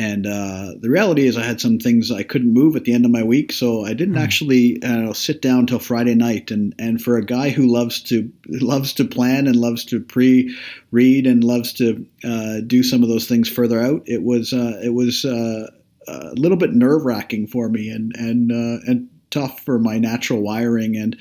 and 0.00 0.26
uh, 0.26 0.74
the 0.80 0.90
reality 0.90 1.26
is, 1.26 1.36
I 1.36 1.42
had 1.42 1.60
some 1.60 1.78
things 1.78 2.12
I 2.12 2.22
couldn't 2.22 2.52
move 2.52 2.76
at 2.76 2.84
the 2.84 2.92
end 2.92 3.04
of 3.04 3.10
my 3.10 3.24
week, 3.24 3.50
so 3.50 3.84
I 3.84 3.94
didn't 3.94 4.14
mm. 4.14 4.22
actually 4.22 4.80
uh, 4.82 5.12
sit 5.12 5.42
down 5.42 5.66
till 5.66 5.80
Friday 5.80 6.14
night. 6.14 6.52
And 6.52 6.72
and 6.78 7.02
for 7.02 7.16
a 7.16 7.24
guy 7.24 7.50
who 7.50 7.66
loves 7.66 8.00
to 8.04 8.30
loves 8.46 8.92
to 8.94 9.04
plan 9.04 9.48
and 9.48 9.56
loves 9.56 9.84
to 9.86 10.00
pre-read 10.00 11.26
and 11.26 11.42
loves 11.42 11.72
to 11.74 12.06
uh, 12.22 12.60
do 12.64 12.84
some 12.84 13.02
of 13.02 13.08
those 13.08 13.26
things 13.26 13.48
further 13.48 13.80
out, 13.80 14.02
it 14.06 14.22
was 14.22 14.52
uh, 14.52 14.78
it 14.84 14.94
was 14.94 15.24
uh, 15.24 15.66
a 16.06 16.34
little 16.34 16.58
bit 16.58 16.74
nerve 16.74 17.04
wracking 17.04 17.48
for 17.48 17.68
me 17.68 17.88
and 17.88 18.14
and 18.14 18.52
uh, 18.52 18.78
and 18.86 19.08
tough 19.30 19.60
for 19.60 19.78
my 19.78 19.98
natural 19.98 20.40
wiring 20.40 20.96
and. 20.96 21.16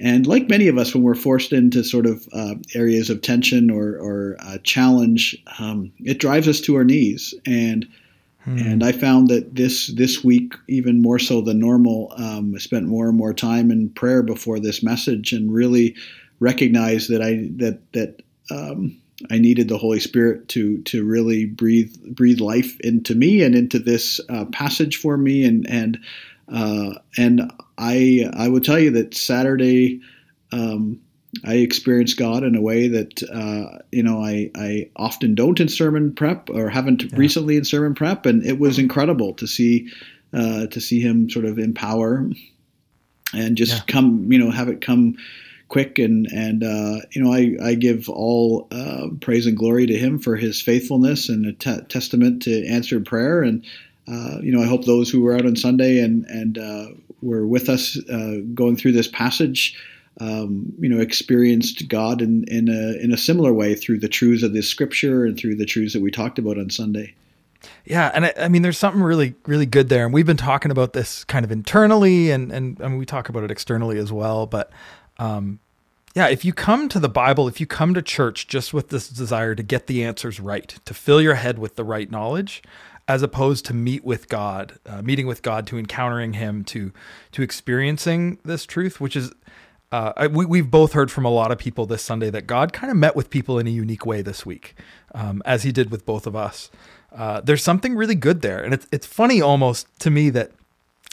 And 0.00 0.28
like 0.28 0.48
many 0.48 0.68
of 0.68 0.78
us, 0.78 0.94
when 0.94 1.02
we're 1.02 1.16
forced 1.16 1.52
into 1.52 1.82
sort 1.82 2.06
of 2.06 2.28
uh, 2.32 2.54
areas 2.76 3.10
of 3.10 3.20
tension 3.20 3.68
or, 3.68 3.96
or 3.96 4.36
uh, 4.38 4.58
challenge, 4.62 5.36
um, 5.58 5.90
it 5.98 6.20
drives 6.20 6.46
us 6.46 6.60
to 6.60 6.76
our 6.76 6.84
knees. 6.84 7.34
And 7.44 7.84
Hmm. 8.48 8.58
And 8.58 8.84
I 8.84 8.92
found 8.92 9.28
that 9.28 9.56
this 9.56 9.88
this 9.88 10.24
week, 10.24 10.54
even 10.68 11.02
more 11.02 11.18
so 11.18 11.40
than 11.40 11.58
normal, 11.58 12.12
um, 12.16 12.54
I 12.54 12.58
spent 12.58 12.86
more 12.86 13.08
and 13.08 13.16
more 13.16 13.34
time 13.34 13.70
in 13.70 13.90
prayer 13.90 14.22
before 14.22 14.58
this 14.58 14.82
message, 14.82 15.32
and 15.32 15.52
really 15.52 15.94
recognized 16.40 17.10
that 17.10 17.20
I 17.20 17.48
that 17.56 17.80
that 17.92 18.22
um, 18.50 18.96
I 19.30 19.38
needed 19.38 19.68
the 19.68 19.76
Holy 19.76 20.00
Spirit 20.00 20.48
to 20.48 20.80
to 20.82 21.04
really 21.04 21.44
breathe 21.44 21.94
breathe 22.14 22.40
life 22.40 22.78
into 22.80 23.14
me 23.14 23.42
and 23.42 23.54
into 23.54 23.78
this 23.78 24.20
uh, 24.30 24.46
passage 24.46 24.96
for 24.96 25.18
me, 25.18 25.44
and 25.44 25.68
and 25.68 25.98
uh, 26.52 26.94
and 27.16 27.52
I 27.76 28.30
I 28.32 28.48
would 28.48 28.64
tell 28.64 28.78
you 28.78 28.90
that 28.92 29.14
Saturday. 29.14 30.00
Um, 30.52 31.00
I 31.44 31.56
experienced 31.56 32.16
God 32.16 32.42
in 32.42 32.54
a 32.54 32.60
way 32.60 32.88
that 32.88 33.22
uh, 33.22 33.82
you 33.92 34.02
know 34.02 34.22
I, 34.22 34.50
I 34.54 34.90
often 34.96 35.34
don't 35.34 35.60
in 35.60 35.68
sermon 35.68 36.14
prep 36.14 36.48
or 36.48 36.70
haven't 36.70 37.02
yeah. 37.02 37.16
recently 37.16 37.56
in 37.56 37.64
sermon 37.64 37.94
prep, 37.94 38.24
and 38.24 38.44
it 38.44 38.58
was 38.58 38.78
incredible 38.78 39.34
to 39.34 39.46
see 39.46 39.88
uh, 40.32 40.66
to 40.68 40.80
see 40.80 41.00
Him 41.00 41.28
sort 41.28 41.44
of 41.44 41.58
empower 41.58 42.30
and 43.34 43.56
just 43.56 43.74
yeah. 43.74 43.82
come 43.86 44.32
you 44.32 44.38
know 44.38 44.50
have 44.50 44.68
it 44.68 44.80
come 44.80 45.16
quick 45.68 45.98
and 45.98 46.26
and 46.26 46.64
uh, 46.64 47.00
you 47.12 47.22
know 47.22 47.32
I, 47.32 47.56
I 47.62 47.74
give 47.74 48.08
all 48.08 48.68
uh, 48.70 49.08
praise 49.20 49.46
and 49.46 49.56
glory 49.56 49.86
to 49.86 49.98
Him 49.98 50.18
for 50.18 50.36
His 50.36 50.60
faithfulness 50.60 51.28
and 51.28 51.46
a 51.46 51.52
t- 51.52 51.82
testament 51.88 52.42
to 52.42 52.66
answered 52.66 53.04
prayer 53.06 53.42
and 53.42 53.64
uh, 54.10 54.38
you 54.40 54.52
know 54.52 54.62
I 54.62 54.66
hope 54.66 54.84
those 54.84 55.10
who 55.10 55.20
were 55.22 55.34
out 55.34 55.46
on 55.46 55.56
Sunday 55.56 56.00
and 56.00 56.24
and 56.26 56.58
uh, 56.58 56.86
were 57.22 57.46
with 57.46 57.68
us 57.68 57.98
going 58.54 58.76
through 58.76 58.92
this 58.92 59.08
passage 59.08 59.76
um, 60.20 60.72
you 60.78 60.88
know, 60.88 61.00
experienced 61.00 61.88
God 61.88 62.20
in, 62.20 62.44
in 62.48 62.68
a 62.68 63.02
in 63.02 63.12
a 63.12 63.16
similar 63.16 63.52
way 63.52 63.74
through 63.74 63.98
the 64.00 64.08
truths 64.08 64.42
of 64.42 64.52
this 64.52 64.68
scripture 64.68 65.24
and 65.24 65.38
through 65.38 65.56
the 65.56 65.66
truths 65.66 65.92
that 65.92 66.02
we 66.02 66.10
talked 66.10 66.38
about 66.38 66.58
on 66.58 66.70
Sunday. 66.70 67.14
Yeah, 67.84 68.10
and 68.14 68.26
I, 68.26 68.34
I, 68.38 68.48
mean, 68.48 68.62
there's 68.62 68.78
something 68.78 69.02
really, 69.02 69.34
really 69.46 69.66
good 69.66 69.88
there, 69.88 70.04
and 70.04 70.14
we've 70.14 70.26
been 70.26 70.36
talking 70.36 70.70
about 70.70 70.92
this 70.92 71.24
kind 71.24 71.44
of 71.44 71.52
internally, 71.52 72.30
and 72.30 72.52
and, 72.52 72.80
and 72.80 72.98
we 72.98 73.06
talk 73.06 73.28
about 73.28 73.44
it 73.44 73.50
externally 73.50 73.98
as 73.98 74.12
well. 74.12 74.46
But 74.46 74.70
um, 75.18 75.60
yeah, 76.14 76.28
if 76.28 76.44
you 76.44 76.52
come 76.52 76.88
to 76.88 76.98
the 76.98 77.08
Bible, 77.08 77.46
if 77.46 77.60
you 77.60 77.66
come 77.66 77.94
to 77.94 78.02
church 78.02 78.48
just 78.48 78.74
with 78.74 78.88
this 78.88 79.08
desire 79.08 79.54
to 79.54 79.62
get 79.62 79.86
the 79.86 80.04
answers 80.04 80.40
right, 80.40 80.68
to 80.84 80.94
fill 80.94 81.20
your 81.20 81.34
head 81.34 81.58
with 81.58 81.76
the 81.76 81.84
right 81.84 82.10
knowledge, 82.10 82.62
as 83.08 83.22
opposed 83.22 83.64
to 83.64 83.74
meet 83.74 84.04
with 84.04 84.28
God, 84.28 84.78
uh, 84.86 85.00
meeting 85.00 85.26
with 85.26 85.42
God, 85.42 85.66
to 85.68 85.78
encountering 85.78 86.34
Him, 86.34 86.62
to 86.64 86.92
to 87.32 87.42
experiencing 87.42 88.38
this 88.44 88.66
truth, 88.66 89.00
which 89.00 89.16
is 89.16 89.32
uh, 89.90 90.28
we, 90.30 90.44
we've 90.44 90.70
both 90.70 90.92
heard 90.92 91.10
from 91.10 91.24
a 91.24 91.30
lot 91.30 91.50
of 91.50 91.58
people 91.58 91.86
this 91.86 92.02
Sunday 92.02 92.28
that 92.30 92.46
God 92.46 92.74
kind 92.74 92.90
of 92.90 92.96
met 92.96 93.16
with 93.16 93.30
people 93.30 93.58
in 93.58 93.66
a 93.66 93.70
unique 93.70 94.04
way 94.04 94.20
this 94.20 94.44
week, 94.44 94.76
um, 95.14 95.42
as 95.46 95.62
He 95.62 95.72
did 95.72 95.90
with 95.90 96.04
both 96.04 96.26
of 96.26 96.36
us. 96.36 96.70
Uh, 97.10 97.40
there's 97.40 97.62
something 97.62 97.96
really 97.96 98.14
good 98.14 98.42
there, 98.42 98.62
and 98.62 98.74
it's 98.74 98.86
it's 98.92 99.06
funny 99.06 99.40
almost 99.40 99.86
to 100.00 100.10
me 100.10 100.28
that, 100.28 100.52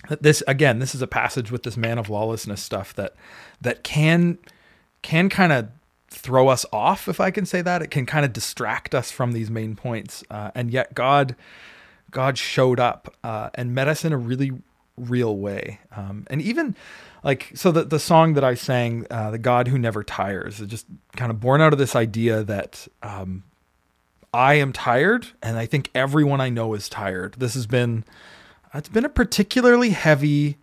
that 0.09 0.21
this 0.21 0.43
again 0.47 0.79
this 0.79 0.93
is 0.93 1.01
a 1.01 1.07
passage 1.07 1.49
with 1.49 1.63
this 1.63 1.77
man 1.77 1.97
of 1.97 2.09
lawlessness 2.09 2.61
stuff 2.61 2.93
that 2.95 3.15
that 3.61 3.83
can 3.83 4.37
can 5.01 5.29
kind 5.29 5.53
of 5.53 5.69
throw 6.09 6.49
us 6.49 6.65
off, 6.73 7.07
if 7.07 7.21
I 7.21 7.31
can 7.31 7.45
say 7.45 7.61
that. 7.61 7.81
It 7.81 7.91
can 7.91 8.05
kind 8.05 8.25
of 8.25 8.33
distract 8.33 8.93
us 8.93 9.11
from 9.11 9.31
these 9.31 9.49
main 9.49 9.77
points, 9.77 10.25
uh, 10.29 10.51
and 10.53 10.71
yet 10.71 10.93
God 10.93 11.37
God 12.15 12.37
showed 12.37 12.79
up 12.79 13.13
uh, 13.25 13.49
and 13.55 13.75
met 13.75 13.89
us 13.89 14.05
in 14.05 14.13
a 14.13 14.17
really 14.17 14.53
real 14.95 15.35
way, 15.35 15.81
um, 15.93 16.25
and 16.29 16.41
even 16.41 16.73
like 17.25 17.51
so 17.55 17.73
the 17.73 17.83
the 17.83 17.99
song 17.99 18.35
that 18.35 18.43
I 18.43 18.53
sang, 18.55 19.05
uh, 19.11 19.31
"The 19.31 19.37
God 19.37 19.67
Who 19.67 19.77
Never 19.77 20.01
Tires," 20.01 20.61
is 20.61 20.67
just 20.67 20.85
kind 21.17 21.29
of 21.29 21.41
born 21.41 21.59
out 21.59 21.73
of 21.73 21.77
this 21.77 21.93
idea 21.93 22.41
that 22.45 22.87
um, 23.03 23.43
I 24.33 24.53
am 24.53 24.71
tired, 24.71 25.27
and 25.43 25.57
I 25.57 25.65
think 25.65 25.91
everyone 25.93 26.39
I 26.39 26.47
know 26.47 26.73
is 26.73 26.87
tired. 26.87 27.33
This 27.33 27.53
has 27.53 27.67
been 27.67 28.05
it's 28.73 28.87
been 28.87 29.03
a 29.03 29.09
particularly 29.09 29.89
heavy 29.89 30.57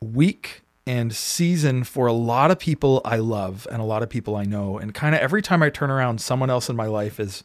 week 0.00 0.62
and 0.88 1.14
season 1.14 1.84
for 1.84 2.08
a 2.08 2.12
lot 2.12 2.50
of 2.50 2.58
people 2.58 3.00
I 3.04 3.18
love 3.18 3.68
and 3.70 3.80
a 3.80 3.84
lot 3.84 4.02
of 4.02 4.08
people 4.08 4.34
I 4.34 4.42
know, 4.42 4.76
and 4.76 4.92
kind 4.92 5.14
of 5.14 5.20
every 5.20 5.40
time 5.40 5.62
I 5.62 5.70
turn 5.70 5.92
around, 5.92 6.20
someone 6.20 6.50
else 6.50 6.68
in 6.68 6.74
my 6.74 6.86
life 6.86 7.20
is. 7.20 7.44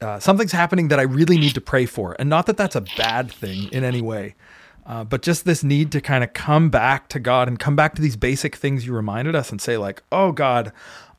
Uh, 0.00 0.20
something's 0.20 0.52
happening 0.52 0.88
that 0.88 0.98
I 0.98 1.02
really 1.04 1.38
need 1.38 1.54
to 1.54 1.60
pray 1.60 1.86
for. 1.86 2.14
And 2.18 2.28
not 2.28 2.46
that 2.46 2.56
that's 2.56 2.76
a 2.76 2.84
bad 2.98 3.32
thing 3.32 3.70
in 3.72 3.82
any 3.82 4.02
way, 4.02 4.34
uh, 4.84 5.04
but 5.04 5.22
just 5.22 5.44
this 5.44 5.64
need 5.64 5.90
to 5.92 6.00
kind 6.00 6.22
of 6.22 6.32
come 6.34 6.68
back 6.68 7.08
to 7.08 7.18
God 7.18 7.48
and 7.48 7.58
come 7.58 7.76
back 7.76 7.94
to 7.94 8.02
these 8.02 8.14
basic 8.14 8.56
things 8.56 8.86
you 8.86 8.92
reminded 8.92 9.34
us 9.34 9.50
and 9.50 9.60
say, 9.60 9.78
like, 9.78 10.02
oh 10.12 10.32
God, 10.32 10.70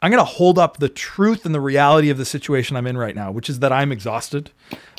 I'm 0.02 0.12
going 0.12 0.22
to 0.22 0.32
hold 0.32 0.60
up 0.60 0.78
the 0.78 0.90
truth 0.90 1.44
and 1.44 1.56
the 1.56 1.60
reality 1.60 2.12
of 2.12 2.20
the 2.20 2.26
situation 2.26 2.78
I'm 2.78 2.86
in 2.86 2.98
right 2.98 3.16
now, 3.16 3.32
which 3.32 3.50
is 3.50 3.60
that 3.60 3.74
I'm 3.74 3.92
exhausted, 3.92 4.52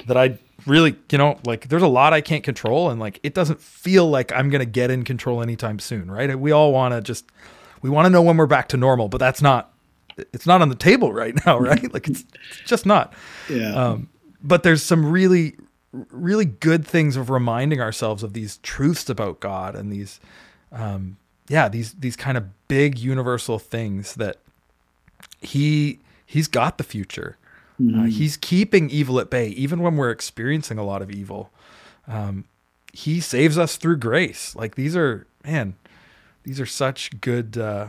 that 0.07 0.17
I 0.17 0.39
really, 0.67 0.97
you 1.13 1.19
know, 1.19 1.39
like 1.47 1.69
there's 1.69 1.83
a 1.83 1.89
lot 1.89 2.13
I 2.13 2.21
can't 2.21 2.43
control. 2.43 2.91
And 2.91 2.99
like 2.99 3.21
it 3.23 3.33
doesn't 3.33 3.61
feel 3.61 4.11
like 4.11 4.33
I'm 4.33 4.51
going 4.51 4.59
to 4.59 4.67
get 4.67 4.91
in 4.91 5.05
control 5.05 5.41
anytime 5.41 5.79
soon, 5.79 6.11
right? 6.11 6.37
We 6.37 6.51
all 6.51 6.73
want 6.73 6.95
to 6.95 7.01
just, 7.01 7.31
we 7.81 7.91
want 7.91 8.07
to 8.07 8.11
know 8.11 8.23
when 8.23 8.37
we're 8.37 8.47
back 8.47 8.69
to 8.71 8.77
normal, 8.77 9.09
but 9.09 9.19
that's 9.19 9.41
not, 9.41 9.68
it's 10.33 10.47
not 10.47 10.63
on 10.63 10.69
the 10.69 10.75
table 10.75 11.13
right 11.13 11.35
now, 11.47 11.59
right? 11.71 11.93
Like 11.93 12.09
it's, 12.09 12.25
it's 12.61 12.71
just 12.71 12.87
not. 12.87 13.13
Yeah. 13.49 13.75
Um, 13.75 14.09
but 14.43 14.63
there's 14.63 14.83
some 14.83 15.11
really, 15.11 15.57
really 15.93 16.45
good 16.45 16.87
things 16.87 17.17
of 17.17 17.31
reminding 17.31 17.81
ourselves 17.81 18.23
of 18.23 18.33
these 18.33 18.59
truths 18.59 19.09
about 19.09 19.41
God 19.41 19.75
and 19.75 19.93
these, 19.93 20.21
um, 20.71 21.17
yeah, 21.49 21.69
these 21.69 21.95
these 21.95 22.15
kind 22.17 22.37
of 22.37 22.45
big 22.69 22.99
universal 22.99 23.59
things 23.59 24.15
that 24.15 24.37
he 25.41 25.99
he's 26.25 26.47
got 26.47 26.79
the 26.79 26.85
future. 26.85 27.37
Uh, 27.79 27.83
mm-hmm. 27.83 28.01
Uh, 28.01 28.05
he's 28.05 28.37
keeping 28.37 28.91
evil 28.91 29.21
at 29.21 29.31
bay, 29.31 29.49
even 29.49 29.81
when 29.81 29.97
we're 29.97 30.11
experiencing 30.11 30.79
a 30.79 30.85
lot 30.85 31.01
of 31.01 31.11
evil. 31.11 31.51
Um, 32.07 32.45
he 32.93 33.21
saves 33.21 33.57
us 33.57 33.77
through 33.77 33.99
grace. 33.99 34.57
Like 34.57 34.75
these 34.75 34.97
are, 34.97 35.27
man, 35.45 35.77
these 36.43 36.61
are 36.61 36.67
such 36.67 37.21
good, 37.21 37.57
uh, 37.57 37.89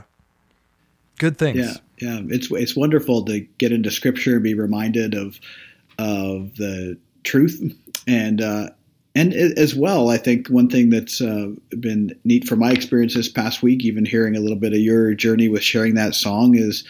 good 1.18 1.38
things. 1.38 1.58
Yeah, 1.58 1.74
yeah. 2.02 2.22
It's 2.30 2.50
it's 2.52 2.76
wonderful 2.76 3.26
to 3.26 3.42
get 3.58 3.72
into 3.72 3.92
Scripture 3.92 4.36
and 4.36 4.44
be 4.44 4.54
reminded 4.54 5.16
of 5.16 5.40
of 5.98 6.56
the 6.56 6.98
truth 7.24 7.62
and 8.08 8.42
uh, 8.42 8.70
and 9.16 9.34
as 9.34 9.76
well, 9.76 10.10
I 10.10 10.18
think 10.18 10.48
one 10.48 10.70
thing 10.70 10.92
that's 10.92 11.20
uh, 11.20 11.50
been 11.80 12.18
neat 12.24 12.48
for 12.48 12.56
my 12.56 12.72
experience 12.72 13.16
this 13.16 13.28
past 13.28 13.64
week, 13.64 13.84
even 13.84 14.06
hearing 14.06 14.36
a 14.36 14.40
little 14.40 14.58
bit 14.58 14.74
of 14.74 14.80
your 14.80 15.14
journey 15.14 15.50
with 15.50 15.64
sharing 15.64 15.96
that 15.96 16.14
song, 16.14 16.56
is 16.56 16.84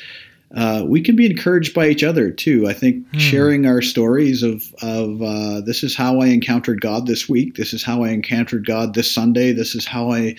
uh, 0.54 0.84
we 0.86 1.02
can 1.02 1.16
be 1.16 1.26
encouraged 1.26 1.74
by 1.74 1.88
each 1.88 2.04
other 2.04 2.30
too. 2.30 2.68
I 2.68 2.74
think 2.74 3.08
hmm. 3.10 3.18
sharing 3.18 3.66
our 3.66 3.82
stories 3.82 4.44
of 4.44 4.64
of 4.82 5.22
uh, 5.22 5.62
this 5.62 5.82
is 5.84 5.96
how 5.96 6.20
I 6.20 6.28
encountered 6.28 6.82
God 6.82 7.08
this 7.08 7.30
week. 7.30 7.56
This 7.56 7.74
is 7.74 7.84
how 7.84 8.04
I 8.04 8.10
encountered 8.10 8.68
God 8.68 8.94
this 8.94 9.10
Sunday. 9.10 9.54
This 9.54 9.74
is 9.74 9.86
how 9.86 10.12
I, 10.12 10.36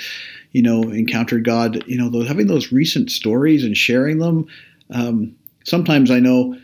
you 0.53 0.63
know, 0.63 0.83
encountered 0.83 1.45
God. 1.45 1.85
You 1.87 1.99
know, 1.99 2.09
those, 2.09 2.29
having 2.29 2.47
those 2.47 2.73
recent 2.73 3.11
stories 3.11 3.65
and 3.65 3.77
sharing 3.77 4.19
them. 4.19 4.47
Um, 4.91 5.37
sometimes 5.65 6.11
I 6.11 6.19
know 6.21 6.57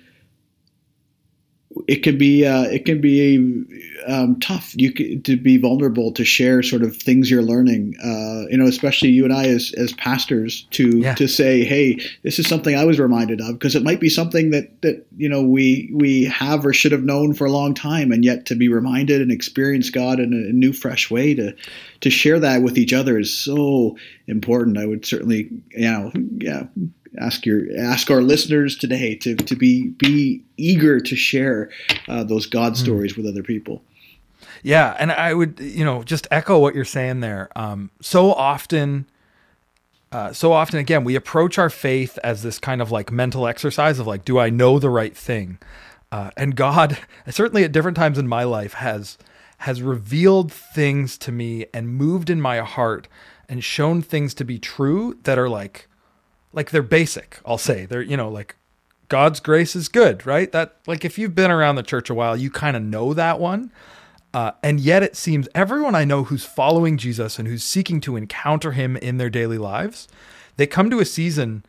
it 1.87 2.03
can 2.03 2.19
be 2.19 2.45
uh, 2.45 2.65
it 2.65 2.85
can 2.85 3.01
be 3.01 3.37
um, 4.07 4.39
tough 4.41 4.73
you 4.77 4.93
can, 4.93 5.23
to 5.23 5.37
be 5.37 5.57
vulnerable 5.57 6.13
to 6.13 6.25
share 6.25 6.63
sort 6.63 6.83
of 6.83 6.97
things 6.97 7.31
you're 7.31 7.43
learning 7.43 7.95
uh, 8.03 8.49
you 8.51 8.57
know 8.57 8.67
especially 8.67 9.11
you 9.11 9.25
and 9.25 9.33
I 9.33 9.47
as, 9.47 9.73
as 9.77 9.93
pastors 9.93 10.67
to 10.73 10.99
yeah. 10.99 11.15
to 11.15 11.29
say 11.29 11.65
hey 11.65 11.99
this 12.23 12.39
is 12.39 12.49
something 12.49 12.75
I 12.75 12.85
was 12.85 12.99
reminded 12.99 13.41
of 13.41 13.53
because 13.55 13.77
it 13.77 13.83
might 13.83 14.01
be 14.01 14.09
something 14.09 14.51
that 14.51 14.83
that 14.83 15.07
you 15.17 15.29
know 15.29 15.43
we 15.43 15.91
we 15.93 16.25
have 16.25 16.67
or 16.67 16.73
should 16.73 16.93
have 16.93 17.05
known 17.05 17.35
for 17.35 17.47
a 17.47 17.53
long 17.53 17.75
time 17.75 18.11
and 18.11 18.25
yet 18.25 18.47
to 18.47 18.57
be 18.57 18.69
reminded 18.69 19.21
and 19.21 19.31
experience 19.31 19.91
God 19.91 20.19
in 20.19 20.33
a, 20.33 20.51
a 20.51 20.53
new 20.53 20.73
fresh 20.73 21.11
way 21.11 21.35
to 21.35 21.55
to 22.01 22.11
share 22.11 22.41
that 22.41 22.63
with 22.63 22.79
each 22.79 22.93
other 22.93 23.19
is 23.19 23.37
so 23.37 23.97
important 24.27 24.79
I 24.79 24.87
would 24.87 25.07
certainly 25.07 25.51
you 25.71 25.91
know 25.91 26.13
yeah 26.39 26.65
ask 27.21 27.47
your 27.47 27.63
ask 27.79 28.11
our 28.11 28.23
listeners 28.23 28.77
today 28.77 29.15
to, 29.17 29.35
to 29.37 29.57
be 29.57 29.89
be 29.89 30.43
eager 30.57 31.01
to 31.01 31.17
share 31.17 31.71
uh, 32.09 32.25
those 32.25 32.47
God 32.47 32.75
mm. 32.75 32.77
stories 32.77 33.17
with 33.17 33.27
other 33.27 33.43
people. 33.43 33.83
Yeah, 34.63 34.97
and 34.99 35.13
I 35.13 35.35
would 35.35 35.61
you 35.61 35.85
know 35.85 36.03
just 36.03 36.27
echo 36.31 36.59
what 36.59 36.75
you're 36.75 36.85
saying 36.85 37.21
there. 37.21 37.51
Um, 37.57 37.91
so 38.01 38.33
often, 38.33 39.07
uh, 40.13 40.33
so 40.33 40.53
often 40.53 40.79
again, 40.79 41.05
we 41.05 41.15
approach 41.15 41.59
our 41.59 41.71
faith 41.71 42.19
as 42.25 42.43
this 42.43 42.59
kind 42.59 42.81
of 42.81 42.91
like 42.91 43.13
mental 43.13 43.47
exercise 43.47 43.99
of 43.99 44.07
like, 44.07 44.25
do 44.25 44.39
I 44.39 44.51
know 44.51 44.79
the 44.79 44.91
right 44.91 45.17
thing? 45.17 45.59
Uh, 46.13 46.31
and 46.37 46.57
God, 46.57 46.99
certainly 47.29 47.65
at 47.65 47.73
different 47.73 47.97
times 47.97 48.19
in 48.19 48.29
my 48.29 48.45
life, 48.45 48.75
has 48.75 49.19
has 49.59 49.83
revealed 49.83 50.53
things 50.53 51.17
to 51.19 51.33
me 51.33 51.67
and 51.73 51.89
moved 51.89 52.29
in 52.29 52.41
my 52.41 52.59
heart 52.59 53.09
and 53.49 53.65
shown 53.65 54.03
things 54.03 54.35
to 54.35 54.45
be 54.45 54.59
true 54.59 55.17
that 55.23 55.39
are 55.39 55.49
like 55.49 55.89
like 56.53 56.71
they're 56.71 56.83
basic, 56.83 57.41
I'll 57.45 57.59
say. 57.59 57.87
They're, 57.87 58.03
you 58.03 58.17
know, 58.17 58.29
like 58.29 58.57
God's 59.09 59.41
grace 59.41 59.77
is 59.77 59.89
good, 59.89 60.27
right? 60.27 60.51
That 60.53 60.77
like 60.87 61.05
if 61.05 61.19
you've 61.19 61.35
been 61.35 61.51
around 61.51 61.77
the 61.77 61.83
church 61.83 62.11
a 62.11 62.15
while, 62.15 62.37
you 62.37 62.51
kind 62.51 62.77
of 62.77 62.83
know 62.83 63.15
that 63.15 63.39
one. 63.39 63.71
Uh, 64.35 64.53
and 64.63 64.81
yet 64.81 65.03
it 65.03 65.17
seems 65.17 65.49
everyone 65.55 65.95
I 65.95 66.05
know 66.05 66.25
who's 66.25 66.45
following 66.45 66.99
Jesus 66.99 67.39
and 67.39 67.49
who's 67.49 67.65
seeking 67.65 68.01
to 68.03 68.17
encounter 68.17 68.73
him 68.73 68.97
in 68.97 69.17
their 69.17 69.31
daily 69.31 69.59
lives, 69.59 70.09
they 70.57 70.67
come 70.67 70.91
to 70.91 71.01
a 71.01 71.05
season 71.05 71.65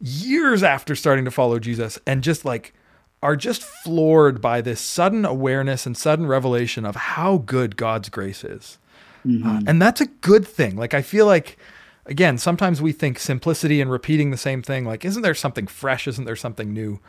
years 0.00 0.62
after 0.62 0.94
starting 0.94 1.24
to 1.24 1.30
follow 1.30 1.58
Jesus 1.58 1.98
and 2.06 2.22
just 2.22 2.44
like 2.44 2.74
are 3.22 3.36
just 3.36 3.62
floored 3.62 4.40
by 4.40 4.60
this 4.60 4.80
sudden 4.80 5.24
awareness 5.24 5.86
and 5.86 5.96
sudden 5.96 6.26
revelation 6.26 6.84
of 6.84 6.96
how 6.96 7.38
good 7.38 7.76
God's 7.76 8.08
grace 8.08 8.44
is. 8.44 8.78
Mm-hmm. 9.26 9.48
Uh, 9.48 9.60
and 9.66 9.80
that's 9.80 10.00
a 10.00 10.06
good 10.06 10.46
thing. 10.46 10.76
Like 10.76 10.94
I 10.94 11.02
feel 11.02 11.26
like 11.26 11.56
again, 12.06 12.38
sometimes 12.38 12.82
we 12.82 12.92
think 12.92 13.18
simplicity 13.18 13.80
and 13.80 13.90
repeating 13.90 14.30
the 14.30 14.36
same 14.36 14.62
thing, 14.62 14.84
like, 14.84 15.04
isn't 15.04 15.22
there 15.22 15.34
something 15.34 15.66
fresh? 15.66 16.08
Isn't 16.08 16.24
there 16.24 16.36
something 16.36 16.72
new? 16.72 17.00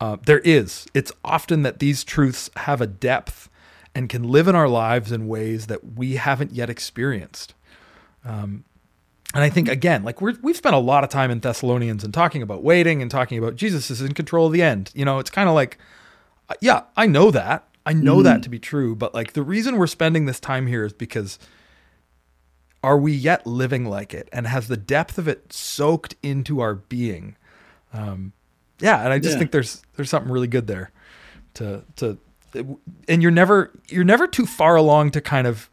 Uh, 0.00 0.16
there 0.24 0.40
is. 0.40 0.86
It's 0.94 1.12
often 1.24 1.62
that 1.62 1.78
these 1.78 2.04
truths 2.04 2.50
have 2.56 2.80
a 2.80 2.86
depth 2.86 3.48
and 3.94 4.08
can 4.08 4.22
live 4.24 4.48
in 4.48 4.54
our 4.54 4.68
lives 4.68 5.12
in 5.12 5.28
ways 5.28 5.66
that 5.66 5.96
we 5.96 6.16
haven't 6.16 6.52
yet 6.52 6.70
experienced. 6.70 7.54
Um, 8.24 8.64
and 9.34 9.44
I 9.44 9.50
think 9.50 9.68
again, 9.68 10.02
like 10.02 10.20
we 10.20 10.32
have 10.32 10.56
spent 10.56 10.74
a 10.74 10.78
lot 10.78 11.04
of 11.04 11.10
time 11.10 11.30
in 11.30 11.40
Thessalonians 11.40 12.02
and 12.02 12.12
talking 12.12 12.42
about 12.42 12.64
waiting 12.64 13.00
and 13.00 13.10
talking 13.10 13.38
about 13.38 13.56
Jesus 13.56 13.90
is 13.90 14.00
in 14.00 14.14
control 14.14 14.46
of 14.46 14.52
the 14.52 14.62
end. 14.62 14.90
You 14.94 15.04
know, 15.04 15.18
it's 15.18 15.30
kind 15.30 15.48
of 15.48 15.54
like, 15.54 15.78
uh, 16.48 16.54
yeah, 16.60 16.82
I 16.96 17.06
know 17.06 17.30
that. 17.30 17.68
I 17.86 17.92
know 17.92 18.18
mm. 18.18 18.24
that 18.24 18.42
to 18.42 18.48
be 18.48 18.58
true. 18.58 18.96
But 18.96 19.14
like 19.14 19.34
the 19.34 19.42
reason 19.42 19.76
we're 19.76 19.86
spending 19.86 20.26
this 20.26 20.40
time 20.40 20.66
here 20.66 20.84
is 20.84 20.92
because 20.92 21.38
are 22.82 22.98
we 22.98 23.12
yet 23.12 23.46
living 23.46 23.84
like 23.84 24.14
it 24.14 24.28
and 24.32 24.46
has 24.46 24.68
the 24.68 24.76
depth 24.76 25.18
of 25.18 25.28
it 25.28 25.52
soaked 25.52 26.14
into 26.22 26.60
our 26.60 26.74
being 26.74 27.36
um, 27.92 28.32
yeah 28.80 29.02
and 29.02 29.12
i 29.12 29.18
just 29.18 29.34
yeah. 29.34 29.38
think 29.38 29.50
there's 29.50 29.82
there's 29.96 30.10
something 30.10 30.30
really 30.30 30.46
good 30.46 30.66
there 30.66 30.90
to 31.54 31.84
to 31.96 32.18
and 33.08 33.22
you're 33.22 33.30
never 33.30 33.70
you're 33.88 34.04
never 34.04 34.26
too 34.26 34.46
far 34.46 34.76
along 34.76 35.10
to 35.10 35.20
kind 35.20 35.46
of 35.46 35.70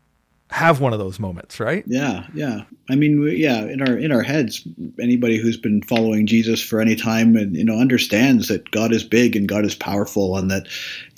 have 0.49 0.79
one 0.79 0.93
of 0.93 0.99
those 0.99 1.19
moments, 1.19 1.59
right? 1.59 1.83
Yeah, 1.87 2.25
yeah. 2.33 2.61
I 2.89 2.95
mean, 2.95 3.21
yeah, 3.35 3.65
in 3.65 3.81
our 3.81 3.97
in 3.97 4.13
our 4.13 4.21
heads, 4.21 4.65
anybody 4.97 5.37
who's 5.37 5.57
been 5.57 5.81
following 5.81 6.25
Jesus 6.25 6.61
for 6.61 6.79
any 6.79 6.95
time 6.95 7.35
and 7.35 7.53
you 7.53 7.65
know 7.65 7.77
understands 7.77 8.47
that 8.47 8.71
God 8.71 8.93
is 8.93 9.03
big 9.03 9.35
and 9.35 9.47
God 9.47 9.65
is 9.65 9.75
powerful, 9.75 10.37
and 10.37 10.49
that 10.49 10.67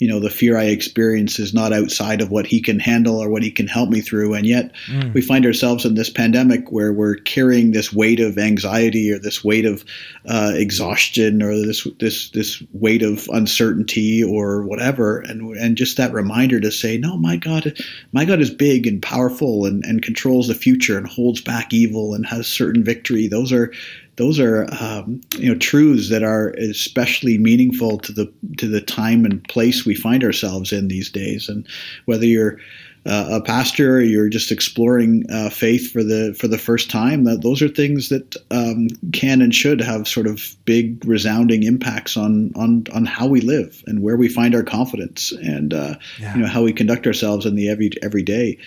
you 0.00 0.08
know 0.08 0.18
the 0.18 0.30
fear 0.30 0.58
I 0.58 0.64
experience 0.64 1.38
is 1.38 1.54
not 1.54 1.72
outside 1.72 2.20
of 2.20 2.32
what 2.32 2.44
He 2.44 2.60
can 2.60 2.80
handle 2.80 3.22
or 3.22 3.30
what 3.30 3.44
He 3.44 3.52
can 3.52 3.68
help 3.68 3.88
me 3.88 4.00
through. 4.00 4.34
And 4.34 4.46
yet, 4.46 4.72
mm. 4.88 5.14
we 5.14 5.22
find 5.22 5.46
ourselves 5.46 5.84
in 5.84 5.94
this 5.94 6.10
pandemic 6.10 6.72
where 6.72 6.92
we're 6.92 7.14
carrying 7.14 7.70
this 7.70 7.92
weight 7.92 8.18
of 8.18 8.36
anxiety 8.36 9.12
or 9.12 9.20
this 9.20 9.44
weight 9.44 9.64
of 9.64 9.84
uh, 10.28 10.52
exhaustion 10.54 11.40
or 11.40 11.54
this 11.54 11.86
this 12.00 12.30
this 12.30 12.60
weight 12.72 13.02
of 13.02 13.28
uncertainty 13.28 14.24
or 14.24 14.62
whatever, 14.62 15.20
and 15.20 15.56
and 15.56 15.76
just 15.76 15.98
that 15.98 16.12
reminder 16.12 16.58
to 16.58 16.72
say, 16.72 16.98
no, 16.98 17.16
my 17.16 17.36
God, 17.36 17.78
my 18.10 18.24
God 18.24 18.40
is 18.40 18.50
big 18.50 18.88
and 18.88 19.00
powerful 19.00 19.19
powerful 19.20 19.66
and, 19.66 19.84
and 19.84 20.02
controls 20.02 20.48
the 20.48 20.54
future 20.54 20.96
and 20.96 21.06
holds 21.06 21.40
back 21.40 21.72
evil 21.72 22.14
and 22.14 22.26
has 22.26 22.46
certain 22.46 22.82
victory. 22.82 23.28
Those 23.28 23.52
are 23.52 23.72
those 24.16 24.38
are 24.38 24.66
um, 24.80 25.20
you 25.36 25.48
know 25.48 25.58
truths 25.58 26.10
that 26.10 26.22
are 26.22 26.50
especially 26.58 27.38
meaningful 27.38 27.98
to 27.98 28.12
the 28.12 28.32
to 28.58 28.68
the 28.68 28.80
time 28.80 29.24
and 29.24 29.42
place 29.44 29.84
we 29.84 29.94
find 29.94 30.24
ourselves 30.24 30.72
in 30.72 30.88
these 30.88 31.10
days. 31.10 31.48
And 31.48 31.66
whether 32.06 32.24
you're 32.24 32.58
uh, 33.06 33.28
a 33.30 33.42
pastor 33.42 33.96
or 33.96 34.00
you're 34.00 34.28
just 34.28 34.52
exploring 34.52 35.24
uh, 35.30 35.48
faith 35.48 35.90
for 35.90 36.02
the 36.02 36.34
for 36.38 36.48
the 36.48 36.58
first 36.58 36.90
time, 36.90 37.24
that 37.24 37.42
those 37.42 37.62
are 37.62 37.68
things 37.68 38.10
that 38.10 38.36
um, 38.50 38.88
can 39.12 39.40
and 39.40 39.54
should 39.54 39.80
have 39.80 40.06
sort 40.06 40.26
of 40.26 40.54
big 40.64 41.02
resounding 41.06 41.62
impacts 41.62 42.16
on 42.16 42.52
on 42.56 42.84
on 42.92 43.06
how 43.06 43.26
we 43.26 43.40
live 43.40 43.82
and 43.86 44.02
where 44.02 44.16
we 44.16 44.28
find 44.28 44.54
our 44.54 44.62
confidence 44.62 45.32
and 45.32 45.72
uh, 45.72 45.94
yeah. 46.18 46.34
you 46.34 46.42
know 46.42 46.48
how 46.48 46.62
we 46.62 46.72
conduct 46.72 47.06
ourselves 47.06 47.46
in 47.46 47.54
the 47.54 47.68
every 47.68 47.90
every 48.02 48.22
day. 48.22 48.58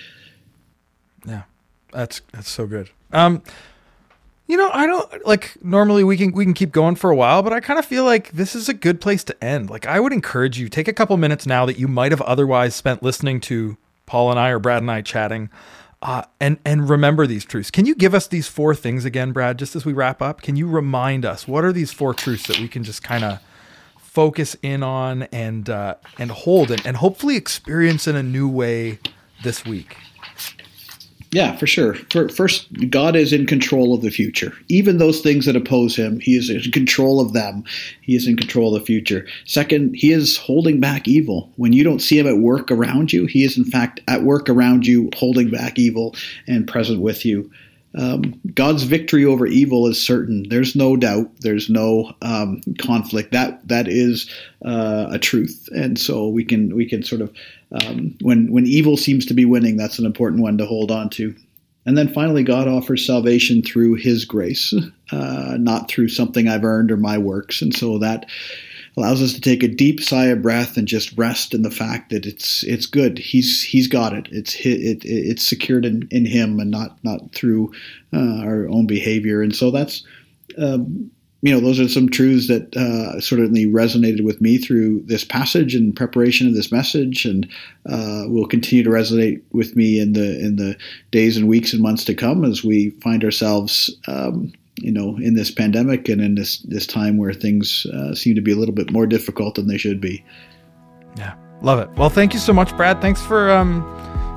Yeah, 1.25 1.43
that's 1.91 2.21
that's 2.31 2.49
so 2.49 2.67
good. 2.67 2.89
Um, 3.11 3.41
you 4.47 4.57
know, 4.57 4.69
I 4.73 4.85
don't 4.85 5.25
like 5.25 5.57
normally 5.63 6.03
we 6.03 6.17
can 6.17 6.31
we 6.33 6.43
can 6.43 6.53
keep 6.53 6.71
going 6.71 6.95
for 6.95 7.09
a 7.09 7.15
while, 7.15 7.41
but 7.41 7.53
I 7.53 7.59
kind 7.59 7.79
of 7.79 7.85
feel 7.85 8.03
like 8.03 8.31
this 8.31 8.55
is 8.55 8.67
a 8.67 8.73
good 8.73 8.99
place 8.99 9.23
to 9.25 9.43
end. 9.43 9.69
Like 9.69 9.85
I 9.87 9.99
would 9.99 10.11
encourage 10.11 10.59
you 10.59 10.69
take 10.69 10.87
a 10.87 10.93
couple 10.93 11.15
minutes 11.17 11.45
now 11.45 11.65
that 11.65 11.79
you 11.79 11.87
might 11.87 12.11
have 12.11 12.21
otherwise 12.21 12.75
spent 12.75 13.01
listening 13.01 13.39
to 13.41 13.77
Paul 14.05 14.31
and 14.31 14.39
I 14.39 14.49
or 14.49 14.59
Brad 14.59 14.81
and 14.81 14.91
I 14.91 15.01
chatting. 15.01 15.49
Uh, 16.01 16.23
and 16.41 16.57
and 16.65 16.89
remember 16.89 17.25
these 17.25 17.45
truths. 17.45 17.71
Can 17.71 17.85
you 17.85 17.95
give 17.95 18.13
us 18.13 18.27
these 18.27 18.49
four 18.49 18.75
things 18.75 19.05
again, 19.05 19.31
Brad? 19.31 19.57
Just 19.57 19.75
as 19.75 19.85
we 19.85 19.93
wrap 19.93 20.21
up, 20.21 20.41
can 20.41 20.57
you 20.57 20.67
remind 20.67 21.23
us 21.23 21.47
what 21.47 21.63
are 21.63 21.71
these 21.71 21.93
four 21.93 22.13
truths 22.13 22.45
that 22.47 22.59
we 22.59 22.67
can 22.67 22.83
just 22.83 23.01
kind 23.01 23.23
of 23.23 23.39
focus 23.97 24.57
in 24.61 24.83
on 24.83 25.23
and 25.31 25.69
uh, 25.69 25.95
and 26.19 26.29
hold 26.31 26.71
and, 26.71 26.85
and 26.85 26.97
hopefully 26.97 27.37
experience 27.37 28.05
in 28.05 28.17
a 28.17 28.23
new 28.23 28.49
way 28.49 28.99
this 29.43 29.63
week? 29.63 29.95
Yeah, 31.33 31.55
for 31.55 31.65
sure. 31.65 31.95
First, 32.29 32.67
God 32.91 33.15
is 33.15 33.33
in 33.33 33.47
control 33.47 33.95
of 33.95 34.03
the 34.03 34.11
future. 34.11 34.53
Even 34.69 34.99
those 34.99 35.19
things 35.19 35.47
that 35.47 35.55
oppose 35.55 35.95
him, 35.95 36.19
he 36.19 36.37
is 36.37 36.47
in 36.47 36.71
control 36.71 37.19
of 37.19 37.33
them. 37.33 37.63
He 38.01 38.15
is 38.15 38.27
in 38.27 38.37
control 38.37 38.75
of 38.75 38.81
the 38.81 38.85
future. 38.85 39.25
Second, 39.45 39.95
he 39.95 40.11
is 40.11 40.37
holding 40.37 40.79
back 40.79 41.07
evil. 41.07 41.51
When 41.55 41.73
you 41.73 41.83
don't 41.83 42.03
see 42.03 42.19
him 42.19 42.27
at 42.27 42.37
work 42.37 42.69
around 42.69 43.11
you, 43.11 43.25
he 43.25 43.43
is 43.43 43.57
in 43.57 43.65
fact 43.65 43.99
at 44.07 44.21
work 44.21 44.47
around 44.47 44.85
you, 44.85 45.09
holding 45.15 45.49
back 45.49 45.79
evil 45.79 46.15
and 46.47 46.67
present 46.67 47.01
with 47.01 47.25
you. 47.25 47.49
Um, 47.95 48.39
God's 48.53 48.83
victory 48.83 49.25
over 49.25 49.45
evil 49.45 49.87
is 49.87 50.01
certain. 50.01 50.47
There's 50.49 50.75
no 50.75 50.95
doubt. 50.95 51.29
There's 51.39 51.69
no 51.69 52.13
um, 52.21 52.61
conflict. 52.79 53.31
That 53.31 53.67
that 53.67 53.87
is 53.87 54.29
uh, 54.65 55.07
a 55.11 55.19
truth, 55.19 55.69
and 55.75 55.97
so 55.99 56.27
we 56.27 56.43
can 56.43 56.75
we 56.75 56.87
can 56.87 57.03
sort 57.03 57.21
of 57.21 57.31
um, 57.73 58.15
when 58.21 58.51
when 58.51 58.65
evil 58.65 58.97
seems 58.97 59.25
to 59.27 59.33
be 59.33 59.45
winning, 59.45 59.77
that's 59.77 59.99
an 59.99 60.05
important 60.05 60.41
one 60.41 60.57
to 60.57 60.65
hold 60.65 60.91
on 60.91 61.09
to. 61.11 61.35
And 61.85 61.97
then 61.97 62.13
finally, 62.13 62.43
God 62.43 62.67
offers 62.67 63.05
salvation 63.05 63.61
through 63.61 63.95
His 63.95 64.25
grace, 64.25 64.73
uh, 65.11 65.57
not 65.59 65.89
through 65.89 66.09
something 66.09 66.47
I've 66.47 66.63
earned 66.63 66.91
or 66.91 66.97
my 66.97 67.17
works, 67.17 67.61
and 67.61 67.75
so 67.75 67.97
that 67.99 68.25
allows 68.95 69.21
us 69.21 69.33
to 69.33 69.41
take 69.41 69.63
a 69.63 69.67
deep 69.67 69.99
sigh 69.99 70.25
of 70.25 70.41
breath 70.41 70.77
and 70.77 70.87
just 70.87 71.17
rest 71.17 71.53
in 71.53 71.63
the 71.63 71.71
fact 71.71 72.11
that 72.11 72.25
it's 72.25 72.63
it's 72.63 72.85
good. 72.85 73.17
He's 73.17 73.63
he's 73.63 73.87
got 73.87 74.13
it. 74.13 74.27
It's 74.31 74.55
it, 74.55 74.79
it 74.79 75.05
it's 75.05 75.47
secured 75.47 75.85
in, 75.85 76.07
in 76.11 76.25
Him 76.25 76.59
and 76.59 76.71
not 76.71 77.03
not 77.03 77.33
through 77.33 77.73
uh, 78.13 78.41
our 78.43 78.69
own 78.69 78.85
behavior. 78.85 79.41
And 79.41 79.55
so 79.55 79.71
that's 79.71 80.03
um, 80.57 81.11
you 81.43 81.51
know, 81.51 81.59
those 81.59 81.77
are 81.77 81.89
some 81.89 82.07
truths 82.07 82.47
that 82.47 82.73
uh, 82.77 83.19
certainly 83.19 83.65
resonated 83.65 84.23
with 84.23 84.39
me 84.39 84.57
through 84.57 85.01
this 85.07 85.25
passage 85.25 85.75
and 85.75 85.93
preparation 85.93 86.47
of 86.47 86.53
this 86.53 86.71
message, 86.71 87.25
and 87.25 87.45
uh, 87.85 88.23
will 88.27 88.47
continue 88.47 88.81
to 88.81 88.89
resonate 88.89 89.41
with 89.51 89.75
me 89.75 89.99
in 89.99 90.13
the 90.13 90.39
in 90.39 90.55
the 90.55 90.77
days 91.11 91.35
and 91.35 91.49
weeks 91.49 91.73
and 91.73 91.81
months 91.81 92.05
to 92.05 92.15
come 92.15 92.45
as 92.45 92.63
we 92.63 92.91
find 93.01 93.25
ourselves 93.25 93.93
um, 94.07 94.53
you 94.77 94.91
know, 94.91 95.17
in 95.17 95.35
this 95.35 95.51
pandemic 95.51 96.07
and 96.07 96.21
in 96.21 96.35
this 96.35 96.59
this 96.59 96.87
time 96.87 97.17
where 97.17 97.33
things 97.33 97.85
uh, 97.87 98.15
seem 98.15 98.35
to 98.35 98.41
be 98.41 98.53
a 98.53 98.55
little 98.55 98.73
bit 98.73 98.93
more 98.93 99.05
difficult 99.05 99.55
than 99.55 99.67
they 99.67 99.77
should 99.77 99.99
be. 99.99 100.23
Yeah, 101.17 101.35
love 101.61 101.79
it. 101.79 101.89
Well, 101.97 102.09
thank 102.09 102.33
you 102.33 102.39
so 102.39 102.53
much, 102.53 102.75
Brad. 102.77 103.01
Thanks 103.01 103.21
for 103.21 103.51
um, 103.51 103.83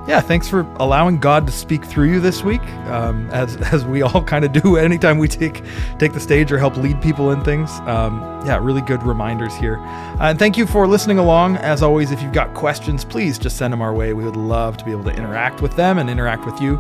yeah, 0.06 0.20
thanks 0.20 0.48
for 0.48 0.60
allowing 0.76 1.18
God 1.18 1.46
to 1.46 1.52
speak 1.52 1.84
through 1.84 2.10
you 2.10 2.20
this 2.20 2.42
week, 2.42 2.62
um, 2.88 3.28
as 3.30 3.56
as 3.72 3.84
we 3.84 4.02
all 4.02 4.22
kind 4.22 4.44
of 4.44 4.52
do 4.52 4.76
anytime 4.76 5.18
we 5.18 5.28
take 5.28 5.62
take 5.98 6.12
the 6.12 6.20
stage 6.20 6.52
or 6.52 6.58
help 6.58 6.76
lead 6.76 7.00
people 7.02 7.30
in 7.32 7.42
things. 7.42 7.70
Um, 7.80 8.20
yeah, 8.46 8.58
really 8.60 8.82
good 8.82 9.02
reminders 9.02 9.54
here. 9.56 9.78
Uh, 9.78 10.30
and 10.30 10.38
thank 10.38 10.56
you 10.56 10.66
for 10.66 10.86
listening 10.86 11.18
along. 11.18 11.56
As 11.56 11.82
always, 11.82 12.12
if 12.12 12.22
you've 12.22 12.32
got 12.32 12.54
questions, 12.54 13.04
please 13.04 13.38
just 13.38 13.56
send 13.56 13.72
them 13.72 13.82
our 13.82 13.92
way. 13.92 14.12
We 14.12 14.24
would 14.24 14.36
love 14.36 14.76
to 14.76 14.84
be 14.84 14.92
able 14.92 15.04
to 15.04 15.14
interact 15.14 15.62
with 15.62 15.74
them 15.76 15.98
and 15.98 16.08
interact 16.08 16.46
with 16.46 16.60
you. 16.60 16.78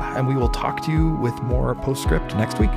And 0.00 0.26
we 0.26 0.34
will 0.34 0.48
talk 0.48 0.82
to 0.84 0.92
you 0.92 1.10
with 1.16 1.34
more 1.42 1.74
postscript 1.74 2.34
next 2.36 2.58
week. 2.58 2.70